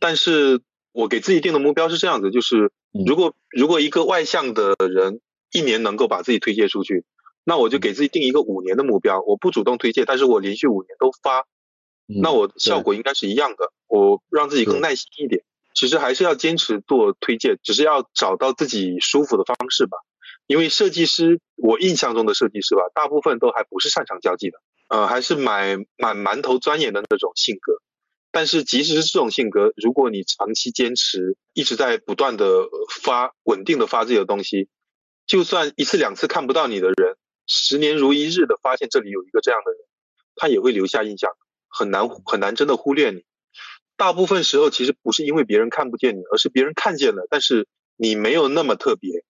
[0.00, 0.60] 但是
[0.92, 7.06] 我给自己定的目标是这样子，就是如果如果一个外向的人一年能够把自己推荐出去，
[7.42, 9.22] 那我就给自己定一个五年的目标。
[9.22, 11.46] 我不主动推荐，但是我连续五年都发，
[12.04, 13.72] 那我效果应该是一样的。
[13.88, 15.42] 我让自己更耐心一点，
[15.76, 19.98] 其实还是要坚持做推荐，只是要找到自己舒服的方式吧。
[20.46, 24.58] 因为设计师，我印象中的设计师吧，大部分都还不是擅长交际的，
[24.88, 27.74] 呃，还是蛮蛮蛮头钻研的那种性格。
[28.32, 32.68] 但是即使是这种性格，如果你长期坚持，一直在不断的
[33.02, 34.68] 发稳定的发自己的东西，
[35.26, 37.16] 就算一次两次看不到你的人，
[37.46, 39.80] 十年如一日的发现这里有一个这样的人，
[40.36, 41.32] 他也会留下印象，
[41.68, 43.24] 很难很难真的忽略你。
[43.96, 47.66] 大部分时候其实不是因为别人看不见你，而是别人看见了，但是
[47.96, 49.24] 你没有那么特别，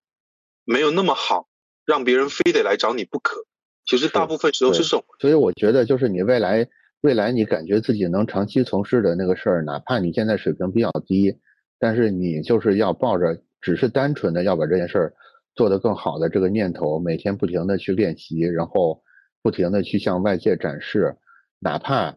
[0.64, 1.48] 没有那么好，
[1.84, 3.44] 让别人非得来找你不可。
[3.84, 5.04] 其实大部分时候是这种。
[5.20, 6.66] 所以我觉得就是你未来
[7.02, 11.38] 未来你感觉自己能长期从事的那个事儿，哪怕你现在水平比较低，
[11.78, 15.14] 但是你就是要抱着只是单纯的要把这件事儿
[15.54, 19.02] 做得更好的这个念头，每天不停的去练习，然后
[19.42, 21.16] 不停的去向外界展示，
[21.60, 22.16] 哪怕。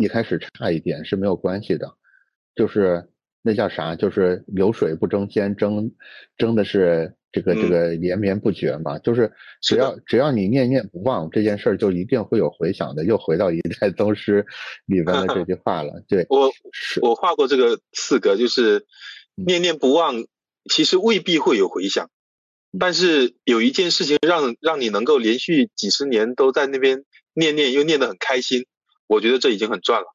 [0.00, 1.94] 一开始差一点是没有关系的，
[2.54, 3.06] 就是
[3.42, 3.94] 那叫啥？
[3.96, 5.92] 就是流水不争先，争
[6.38, 8.98] 争的是这个这个连绵不绝嘛。
[8.98, 13.04] 就是只要只要你念念不忘这件事儿，就一定会有回响的。
[13.04, 14.46] 又回到一代宗师
[14.88, 16.02] 里边的这句话了。
[16.08, 16.50] 对我
[17.02, 18.86] 我画过这个四格，就是
[19.34, 20.24] 念念不忘，
[20.70, 22.08] 其实未必会有回响，
[22.78, 27.04] 但是有一件事情让让你能够连续几十年都在那边
[27.34, 28.64] 念念，又念得很开心。
[29.10, 30.06] 我觉得这已经很赚了，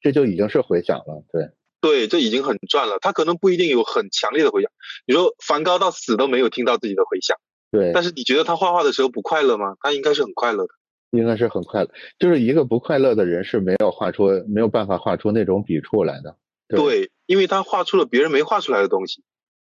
[0.00, 1.24] 这就已经是回响了。
[1.32, 1.50] 对，
[1.80, 2.98] 对，这已经很赚了。
[3.00, 4.72] 他可能不一定有很强烈的回响。
[5.06, 7.38] 你说梵高到死都没有听到自己的回响，
[7.70, 7.92] 对。
[7.94, 9.76] 但是你觉得他画画的时候不快乐吗？
[9.80, 10.74] 他应该是很快乐的，
[11.12, 11.90] 应该是很快乐。
[12.18, 16.36] 就是一个不快乐的人是没有画出没有办法画出那种笔触来的。
[16.68, 19.22] 对，因为他画出了别人没画出来的东西。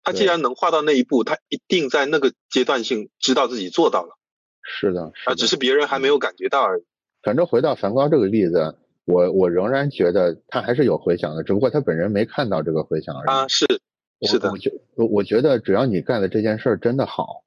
[0.05, 4.17] 他既然能画到那一步，他一定在那个阶段性知道自己做到了。
[4.63, 6.85] 是的，啊，只是别人还没有感觉到而已。
[7.23, 8.75] 反正回到梵高这个例子，
[9.05, 13.29] 我我仍然觉得他还是有回响的，只不过他本人没看到这个回响而已。
[13.29, 13.67] 啊，是
[14.23, 17.43] 是的，我觉我我觉得只要你干的这件事儿真的好，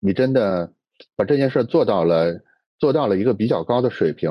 [0.00, 0.72] 你真的
[1.16, 2.40] 把这件事儿做到了，
[2.78, 4.30] 做到了一个比较高的水平，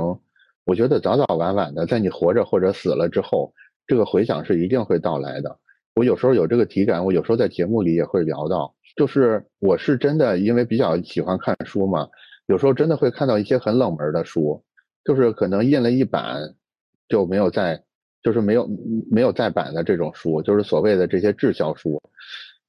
[0.66, 3.54] 我觉得早早晚晚的，在你活着或者死了之后，
[3.88, 5.58] 这个回响是一定会到来的。
[5.96, 12.08] 我有时候有这个体感，我有时候在节目里也会聊到，就是我是真的因为比较喜欢看书嘛，
[12.48, 14.64] 有时候真的会看到一些很冷门的书。
[15.04, 16.56] 就是可能印了一版，
[17.08, 17.84] 就没有再，
[18.22, 18.70] 就是没有
[19.10, 22.02] 没有再版的这种书，就是所谓的这些滞销书。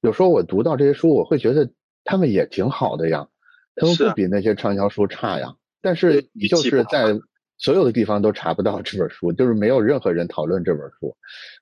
[0.01, 1.69] 有时候我读到这些书，我会觉得
[2.03, 3.27] 他们也挺好的呀，
[3.75, 5.55] 他们不比那些畅销书差呀。
[5.81, 7.19] 但是你就是在
[7.57, 11.15] 所有的地方都查不到这本书，就是没有任何人讨论这本书。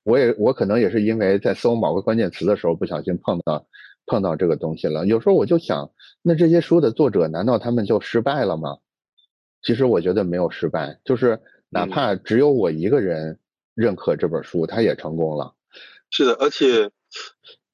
[0.04, 3.68] 我也我可能也是因为在搜某个关键词的时候不小心碰到
[4.06, 5.06] 碰到这个东西了。
[5.06, 5.92] 有时候我就想，
[6.22, 8.78] 那这些书的作者难道他们就失败了吗？
[9.62, 11.40] 其实我觉得没有失败，就是
[11.70, 13.40] 哪怕只有我一个人
[13.76, 15.56] 认可这本书，他也成功了。
[16.10, 16.92] 是的，而且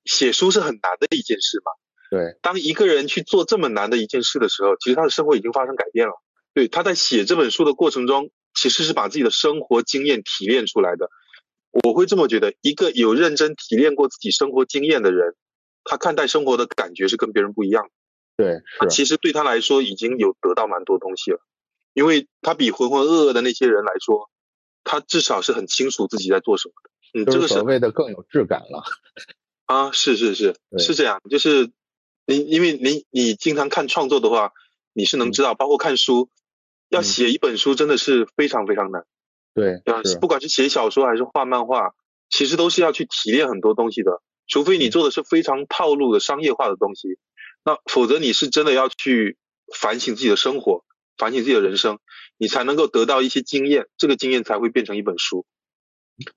[0.05, 1.71] 写书是很难的一件事嘛。
[2.09, 6.13] 对，当一个人去做这么难的一件事的时候，其实他的生活已经发生改变了。
[6.53, 11.09] 对，他在写这本书的过程中，其实是把自己的生活经验提炼出来的。
[11.83, 15.35] 我会这么觉得，一个有认真提炼过自己生活经验的人，
[15.83, 17.91] 他看待生活的感觉是跟别人不一样的。
[18.37, 21.39] 对，他其实对他来说已经有得到蛮多东西了。
[21.97, 24.29] 因为他比浑浑噩噩的那些人来说，
[24.83, 26.91] 他至少是很清楚自己在做什么的。
[27.19, 28.83] 嗯，这个所谓的更有质感了。
[29.65, 31.19] 啊，是是是，是这样。
[31.27, 31.71] 就是
[32.27, 34.51] 你，因为你你经常看创作的话，
[34.93, 36.29] 你是能知道，包括看书，
[36.89, 39.03] 要写一本书真的是非常非常难。
[39.55, 39.81] 对，
[40.21, 41.95] 不管是写小说还是画漫画，
[42.29, 44.21] 其实都是要去提炼很多东西的。
[44.45, 47.17] 除非你做的是非常套路的商业化的东西，
[47.65, 49.35] 那否则你是真的要去
[49.75, 50.83] 反省自己的生活。
[51.17, 51.99] 反省自己的人生，
[52.37, 55.45] 你才能够得到一些经验，这个经验才会变成一本书。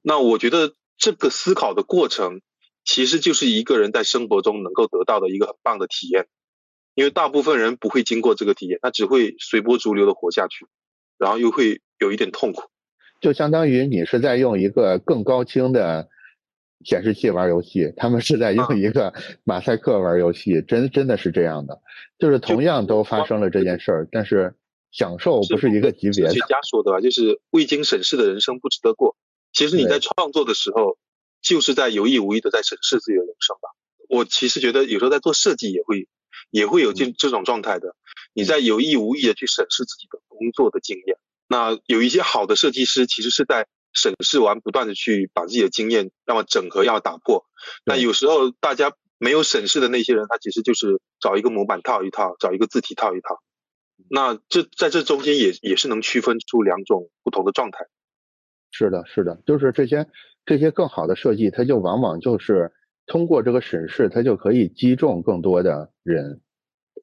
[0.03, 2.43] 那我觉得这个思考的过程，
[2.85, 6.27] 其实就是一个人在生活中能够得到的一个很棒的体验。
[6.95, 10.67] 因为大部分人不会经过这个体验，他只会随波逐流的活下去，
[11.17, 12.65] 然后又会有一点痛苦。
[13.21, 16.09] 就相当于你是在用一个更高清的
[16.85, 21.81] 显示器玩游戏，他们是在用一个马赛克玩游戏，真真的是这样的。
[22.19, 24.55] 就是同样都发生了这件事儿，但是。
[24.91, 26.29] 享受不是一个级别的。
[26.29, 29.17] 哲学家说的吧，就是未经审视的人生不值得过。
[29.53, 30.99] 其实你在创作的时候，
[31.43, 33.71] 就是在有意无意的在审视自己的人生吧。
[34.09, 36.09] 我其实觉得有时候在做设计也会，
[36.51, 37.95] 也会有这这种状态的。
[38.33, 41.17] 你在有意无意的去审视自己的工作的经验。
[41.49, 47.45] 那有一些好的设计师其实是在审视完，不断的去把自己的经验要么整合，要么打破。
[47.85, 53.43] 那有时候大家没有审视的那些人，他其实就是找一个模板套一套，找一个字体套一套。
[54.09, 57.87] 那这在这中间也也是能区分出两种不同的状态。
[58.71, 60.07] 是的，是的，就是这些
[60.47, 62.73] 这些更好的设计，它就往往就是
[63.07, 66.41] 通过这个审视，它就可以击中更多的人。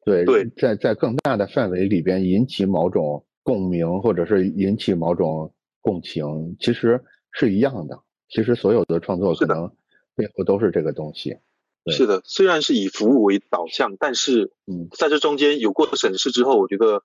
[0.05, 7.99] 对对，在在更大的范围里边引起某种共鸣，或者是引起某种共情，其实是一样的。
[8.29, 9.69] 其实所有的创作可能
[10.15, 11.37] 背后都是这个东西。
[11.91, 17.03] 是的，虽然是以服务为导向，但是嗯，在这中间有过审视之后，我觉得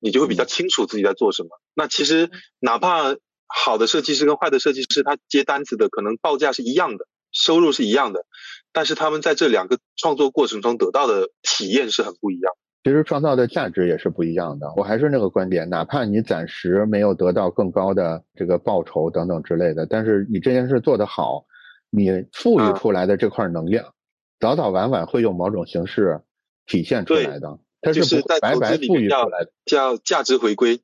[0.00, 1.48] 你就会比较清楚自己在做什么。
[1.74, 3.16] 那其实哪怕
[3.46, 8.24] 好的设计师跟坏的设计师，他接单子的可能报价是一样的，收入是一样的，
[8.72, 12.52] 但是他们在这两个创作过程中得到的体验是很不一样。
[12.84, 14.72] 其实创造的价值也是不一样的。
[14.76, 21.44] 我还是那个观点，哪怕你暂时没有得到更高的这个报酬等等之类的，但是你这件事做得好，
[21.90, 23.92] 你赋予出来的这块能量，
[24.40, 26.20] 早早晚晚会用某种形式
[26.66, 27.58] 体现出来的。
[27.80, 30.80] 它是白白赋予出来的，叫价值回归。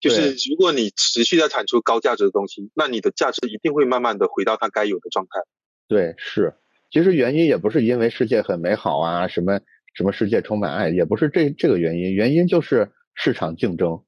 [0.00, 5.40] 就是如果你持续在产出高价值的东西，那你的价值一定会慢慢的回到它该有的状态。
[5.88, 6.54] 对，是。
[6.90, 9.60] 其实原因也不是因为世界很美好啊，什么。
[9.92, 14.04] 什么世界充满爱，也不是这这个原因，原因就是市场竞争，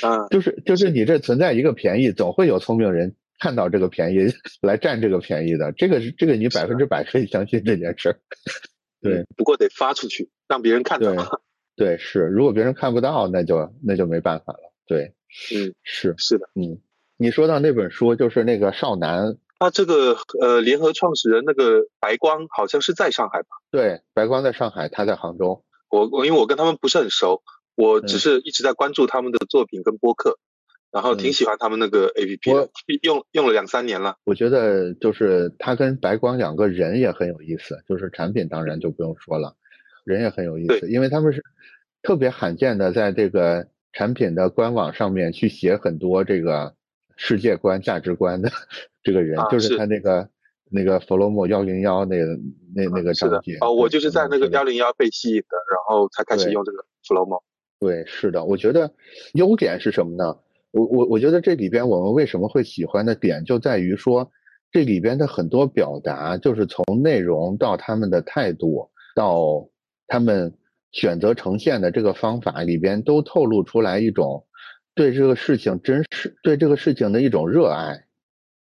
[0.00, 4.32] 啊， 就是就是你这存在一个便宜，总会有聪明人看到这个便宜
[4.62, 8.20] 来占这个便宜的，这个是这个你百分之百可以相信这件事儿，
[9.00, 11.40] 对，不过得发出去让别人看到，
[11.76, 15.14] 对，是，如果别人看不到，那就那就没办法了，对，
[15.54, 16.80] 嗯，是是的，嗯，
[17.16, 19.36] 你说到那本书，就是那个少男。
[19.58, 23.48] 他这个呃，联合创始人那个白光好像是在上海吧？
[23.70, 25.64] 对，白光在上海，他在杭州。
[25.88, 27.42] 我我因为我跟他们不是很熟，
[27.74, 30.38] 我只是一直在关注他们的作品跟播客，
[30.96, 32.70] 然后挺喜欢他们那个 A P P 我，
[33.02, 34.16] 用用了两三年了。
[34.24, 39.54] 我觉得就是他跟白光两个人也很有意思，就是产品当然就不用说了，
[40.04, 41.44] 人也很有意思，因为他们是
[42.00, 46.74] 特别罕见的在这个产品的官网上面去写很多这个
[47.14, 48.50] 世界观、价值观的。
[49.02, 50.26] 这个人就是他那个
[50.70, 52.24] 那个弗洛姆幺零幺那个
[52.74, 57.42] 那那个章节哦，我就是在那个幺零幺被吸引的，然后才开始用这个弗洛姆。
[57.78, 58.94] 对，是的，我觉得
[59.34, 60.38] 优点是什么呢？
[60.76, 64.30] 我我我觉得这里边我们为什么会喜欢的点就在于说，
[64.70, 69.66] 这里边的很多表达，就是从内容到他们的态度，到
[70.06, 70.52] 他们
[70.92, 74.44] 选择呈现的这个方法里边，都透露出来一种
[74.94, 78.04] 对这个事情真实对这个事情的一种热爱。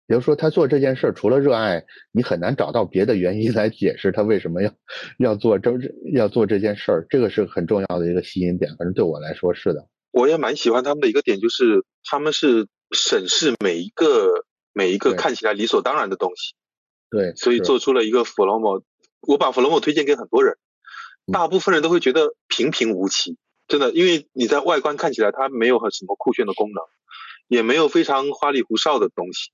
[0.07, 1.83] 比如说，他做这件事儿，除了热爱，
[2.13, 4.71] 你很难找到别的原因来解释他为什么要
[5.17, 5.73] 要做这
[6.13, 7.05] 要做这件事儿。
[7.09, 9.85] 这个是很重要的一个吸引点，反正对我来说是的。
[10.15, 16.55] 我也蛮喜欢他们的一个点，就是他们是审视每一个每一个看起来理所当然的东西。
[17.09, 18.81] 对，所以做出了一个弗洛姆。
[19.27, 20.55] 我把弗洛姆推荐给很多人，
[21.33, 23.35] 大部分人都会觉得平平无奇，
[23.67, 26.81] 真的，因为你在外观看起来它没有很什么酷炫的功能，
[27.49, 29.51] 也没有非常花里胡哨的东西。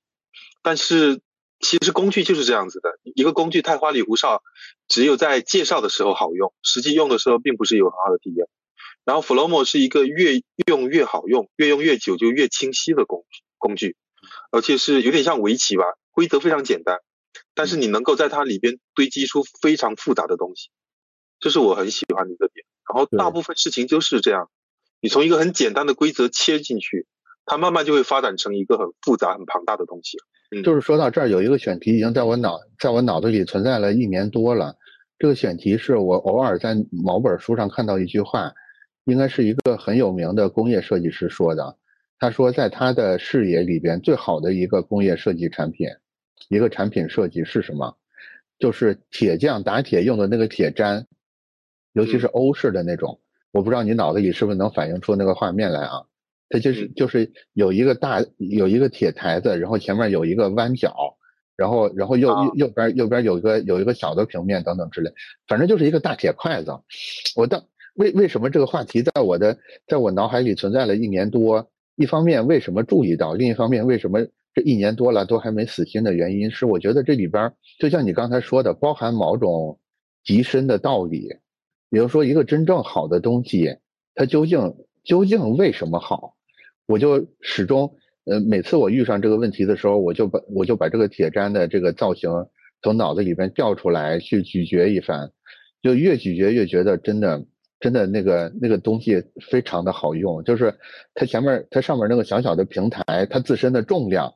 [0.61, 1.21] 但是
[1.59, 4.43] 其实工具就是这样子的，一个工具太花里胡哨，
[4.87, 8.47] 只有在介绍的时候好用，实际用的时候并不是有很好的体验。
[9.11, 13.25] 然后 Flomo 是一个越用越好用，越用越久就越清晰的工
[13.57, 13.97] 工具，
[14.51, 16.99] 而且是有点像围棋吧，规则非常简单，
[17.53, 20.69] 但是你能够在它里边堆积出非常复杂的东西，
[21.41, 22.65] 这是我很喜欢的一个点。
[22.87, 24.49] 然后大部分事情就是这样，
[25.01, 27.05] 你从一个很简单的规则切进去。
[27.43, 30.19] 它慢慢就会发展成一个很复杂、很庞大的东西
[30.51, 34.75] 嗯，就是说到这儿，有一个选题已经在我脑在我脑子里存在了一年多了。
[35.17, 38.53] 这个选题是我偶尔在某本书上看到一句话，
[39.05, 41.77] 应该是一个很有名的工业设计师说的。
[42.19, 45.87] 他说，在他的视野里边，最好的一个工业设计产品，
[46.49, 47.97] 一个产品设计是什么？
[48.59, 51.05] 就是铁匠打铁用的那个铁砧，
[51.93, 53.19] 尤其是欧式的那种。
[53.51, 56.03] 我不知道你脑子里是不是能反映出那个画面来啊？
[56.47, 60.93] 它就是就是有一个大有一个铁台子，然后前面有一个弯角，
[61.55, 65.11] 然后然后右右右边右边有一个有一个小的平面等等之类，
[65.47, 66.71] 反正就是一个大铁筷子。
[67.35, 67.63] 我当
[67.95, 69.57] 为为什么这个话题在我的
[69.87, 71.69] 在我脑海里存在了一年多？
[71.95, 73.33] 一方面为什么注意到？
[73.33, 79.79] 另一方面为什么这一年多了都还没死心的原因是，我觉得这里边就像你刚才说的，包含某种
[80.23, 81.27] 极深的道理。
[81.89, 83.75] 比如说，一个真正好的东西，
[84.15, 84.73] 它究竟
[85.03, 86.35] 究竟为什么好？
[86.87, 87.93] 我就始终，
[88.23, 92.29] 呃，每次我遇上这个问题的时候，我就把我就把这个铁砧的这个造型
[92.81, 95.31] 从脑子里边调出来，去咀嚼一番，
[95.81, 97.45] 就越咀嚼越觉得真的
[97.81, 100.73] 真的那个那个东西非常的好用，就是
[101.13, 104.33] 它前面它上面那个小小的平台，它自身的重量，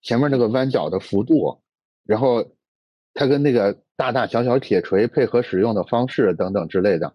[0.00, 1.60] 前面那个弯角的幅度，
[2.06, 2.42] 然后
[3.12, 7.12] 它跟那个大大小小铁锤配合使用的方式等等之类的，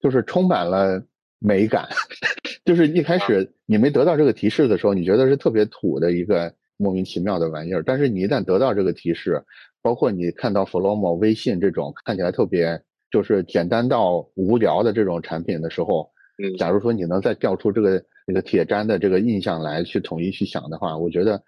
[0.00, 1.00] 就是充满了。
[1.44, 1.88] 美感，
[2.64, 7.82] 就是一开始你没得到这个提示的时候，你觉得是特别土的一个莫名其妙的玩意儿。
[7.84, 9.44] 但是你一旦得到这个提示，
[9.82, 12.80] 包括你看到 Flomo 微信这种看起来特别
[13.12, 16.10] 就是简单到无聊的这种产品的时候，
[16.42, 21.40] 嗯，假如说你能再调出这个那个铁砧的这个印象来，去统一去想的话，我觉得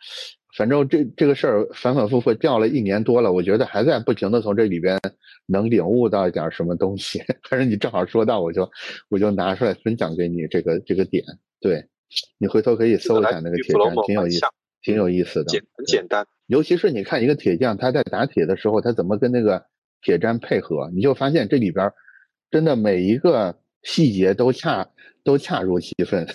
[0.57, 5.01] 反正这这个事儿反反复复调了一年多了，我觉得还在不停的从这里边
[5.47, 7.19] 能领悟到一点什么东西。
[7.49, 8.71] 反正你正好说到，我就
[9.09, 11.25] 我就拿出来分享给你这个这个点。
[11.61, 11.83] 对，
[12.39, 14.47] 你回头可以搜一下那个铁站，挺有意思，
[14.83, 16.27] 挺有意思的，简很简单。
[16.47, 19.65] 尤其是你看一个铁匠他在打铁的时候，他怎么跟那个
[20.05, 21.91] 铁砧配合，你就发现这里边
[22.53, 24.89] 真的每一个细节都恰
[25.25, 26.29] 都恰如其分。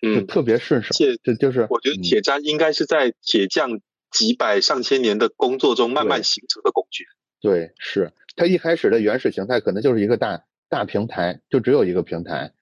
[0.00, 0.94] 就，特别顺手，
[1.24, 3.80] 这就是我觉得铁砧应该是在铁匠
[4.10, 7.04] 几百上千年的工作中慢慢形成的工具。
[7.40, 12.52] 对，是它一开始的原始形态可能就是一个大大平台，就只有一个平台，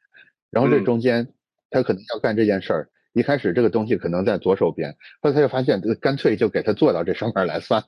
[0.50, 1.28] 然后这中间
[1.70, 7.84] 他可能要干这件事儿，一开始这个东西可能在左手边，后来他就发现干脆就给他做到这上面来算。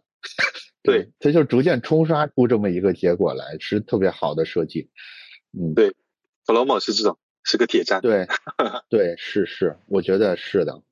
[0.86, 4.88] 对，他就逐渐冲刷出这么一个结果来，是特别好的设计。
[5.52, 5.94] 嗯，对，
[6.44, 7.18] 弗洛姆是这种。
[7.48, 8.26] 是个铁站，对，
[8.90, 10.82] 对，是是，我觉得是的，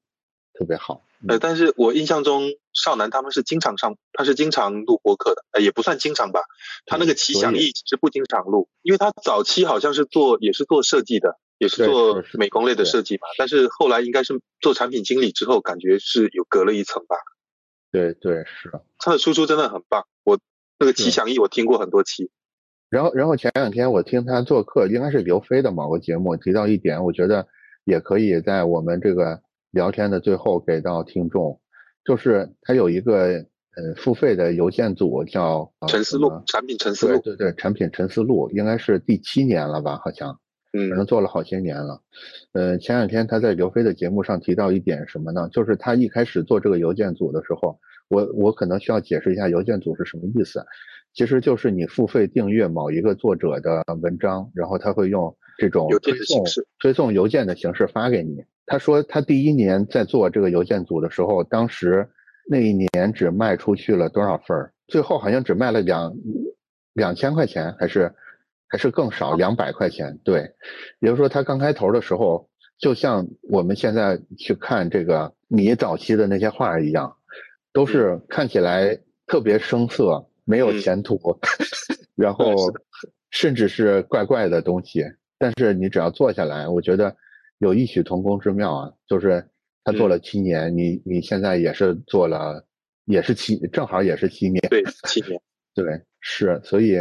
[0.56, 1.04] 特别好。
[1.26, 6.42] 呃，但是我印象中少南他们是经常上，他是经常录播客的，呃，也不算经常吧。
[6.86, 13.22] 他那个奇想艺其实不经常录，因为他早期好像是做，也是做设计的，也是做美工类的设计嘛。
[13.36, 17.16] 但是后来应该是做产品经理之后，感觉是有隔了一层吧。
[17.94, 18.72] 对对是。
[18.98, 20.36] 他的输出真的很棒，我
[20.80, 22.30] 那个奇想艺我听过很多期。
[22.90, 27.46] 然后，然后前两天我听他做客，应该是刘飞的某个节目提到一点，我觉得
[27.84, 29.40] 也可以在我们这个
[29.70, 31.60] 聊天的最后给到听众，
[32.04, 33.26] 就是他有一个
[33.76, 40.38] 呃付费的邮件组叫陈思路产品陈思路，对对对，产品陈思路应该是第七年了吧，好像，
[40.76, 42.00] 嗯，可能做了好些年了。
[42.52, 45.48] 呃，前两天他在刘飞的节目上提到一点什么呢？
[45.52, 47.78] 就是他一开始做这个邮件组的时候，
[48.08, 50.64] 我我可能需要解释一下邮件组是什么意思。
[51.14, 56.42] 其实就是你付费订阅某一个作者的文章，然后他会用这种推送
[56.80, 58.44] 推送邮件的形式发给你。
[58.66, 62.08] 他说他第一年在做这个邮件组的时候，当时
[62.50, 66.12] 那一年只卖出去了多少份儿最后好像只卖了两
[66.94, 68.12] 两千块钱，还是
[68.74, 70.18] 还是更少，两百块钱。
[70.24, 70.40] 对，
[70.98, 77.16] 也就是说他刚开头的时候，就像我们现在去看这个你早期的那些画一样，
[77.72, 78.98] 都是看起来
[79.28, 80.28] 特别生涩。
[80.44, 81.18] 没有前途，
[82.16, 82.54] 然后
[83.30, 85.04] 甚至是怪怪的东西。
[85.38, 87.16] 但是你只要做下来，我觉得
[87.58, 88.92] 有异曲同工之妙啊。
[89.06, 89.48] 就是
[89.84, 92.66] 他做了七年，你你现在也是做了，
[93.04, 94.60] 也是七，正好也是七年。
[94.68, 95.40] 对，七年。
[95.74, 96.60] 对，是。
[96.64, 96.98] 所以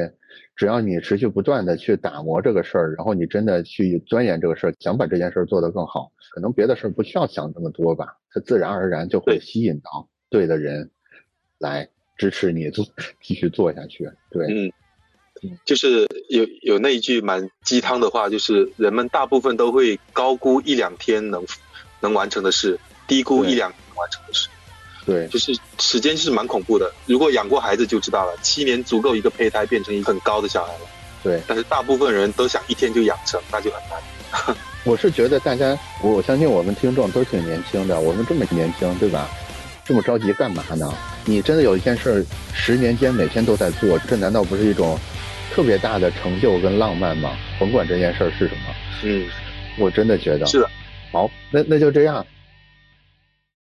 [0.56, 10.90] 只要你持续不断的去打磨这个事儿，然后你真的去钻研这个事儿，想把这件事儿做得更好，可能别的事儿不需要想那么多吧，它自然而然就会吸引到对的人
[11.60, 11.90] 来。
[12.16, 12.86] 支持你做
[13.22, 21.44] 继续做下去，对，嗯，就是有有那一句蛮鸡汤的话，就是人们大部分都会高估一两天能
[22.02, 24.48] 能完成的事，低估一两年完成的事，
[25.06, 26.92] 对，就是时间是蛮恐怖的。
[27.06, 30.80] 如果养过孩子就知道了，七年足够一个胚胎变成一个很高的小孩了，
[31.24, 31.42] 对。
[31.48, 34.56] 但是大部分人都想一天就养成，那就很难。
[34.86, 39.30] 我是觉得大家，我相信我们听众都挺年轻的，我们这么年轻，对吧？
[39.86, 40.94] 这么着急干嘛呢？
[41.26, 44.98] 你真的有一件事，十年间每天都在做，这难道不是一种
[45.52, 47.38] 特别大的成就跟浪漫吗？
[47.60, 48.74] 甭管这件事是什么，
[49.04, 49.26] 嗯，
[49.78, 50.70] 我真的觉得是的。
[51.12, 52.26] 好，那那就这样，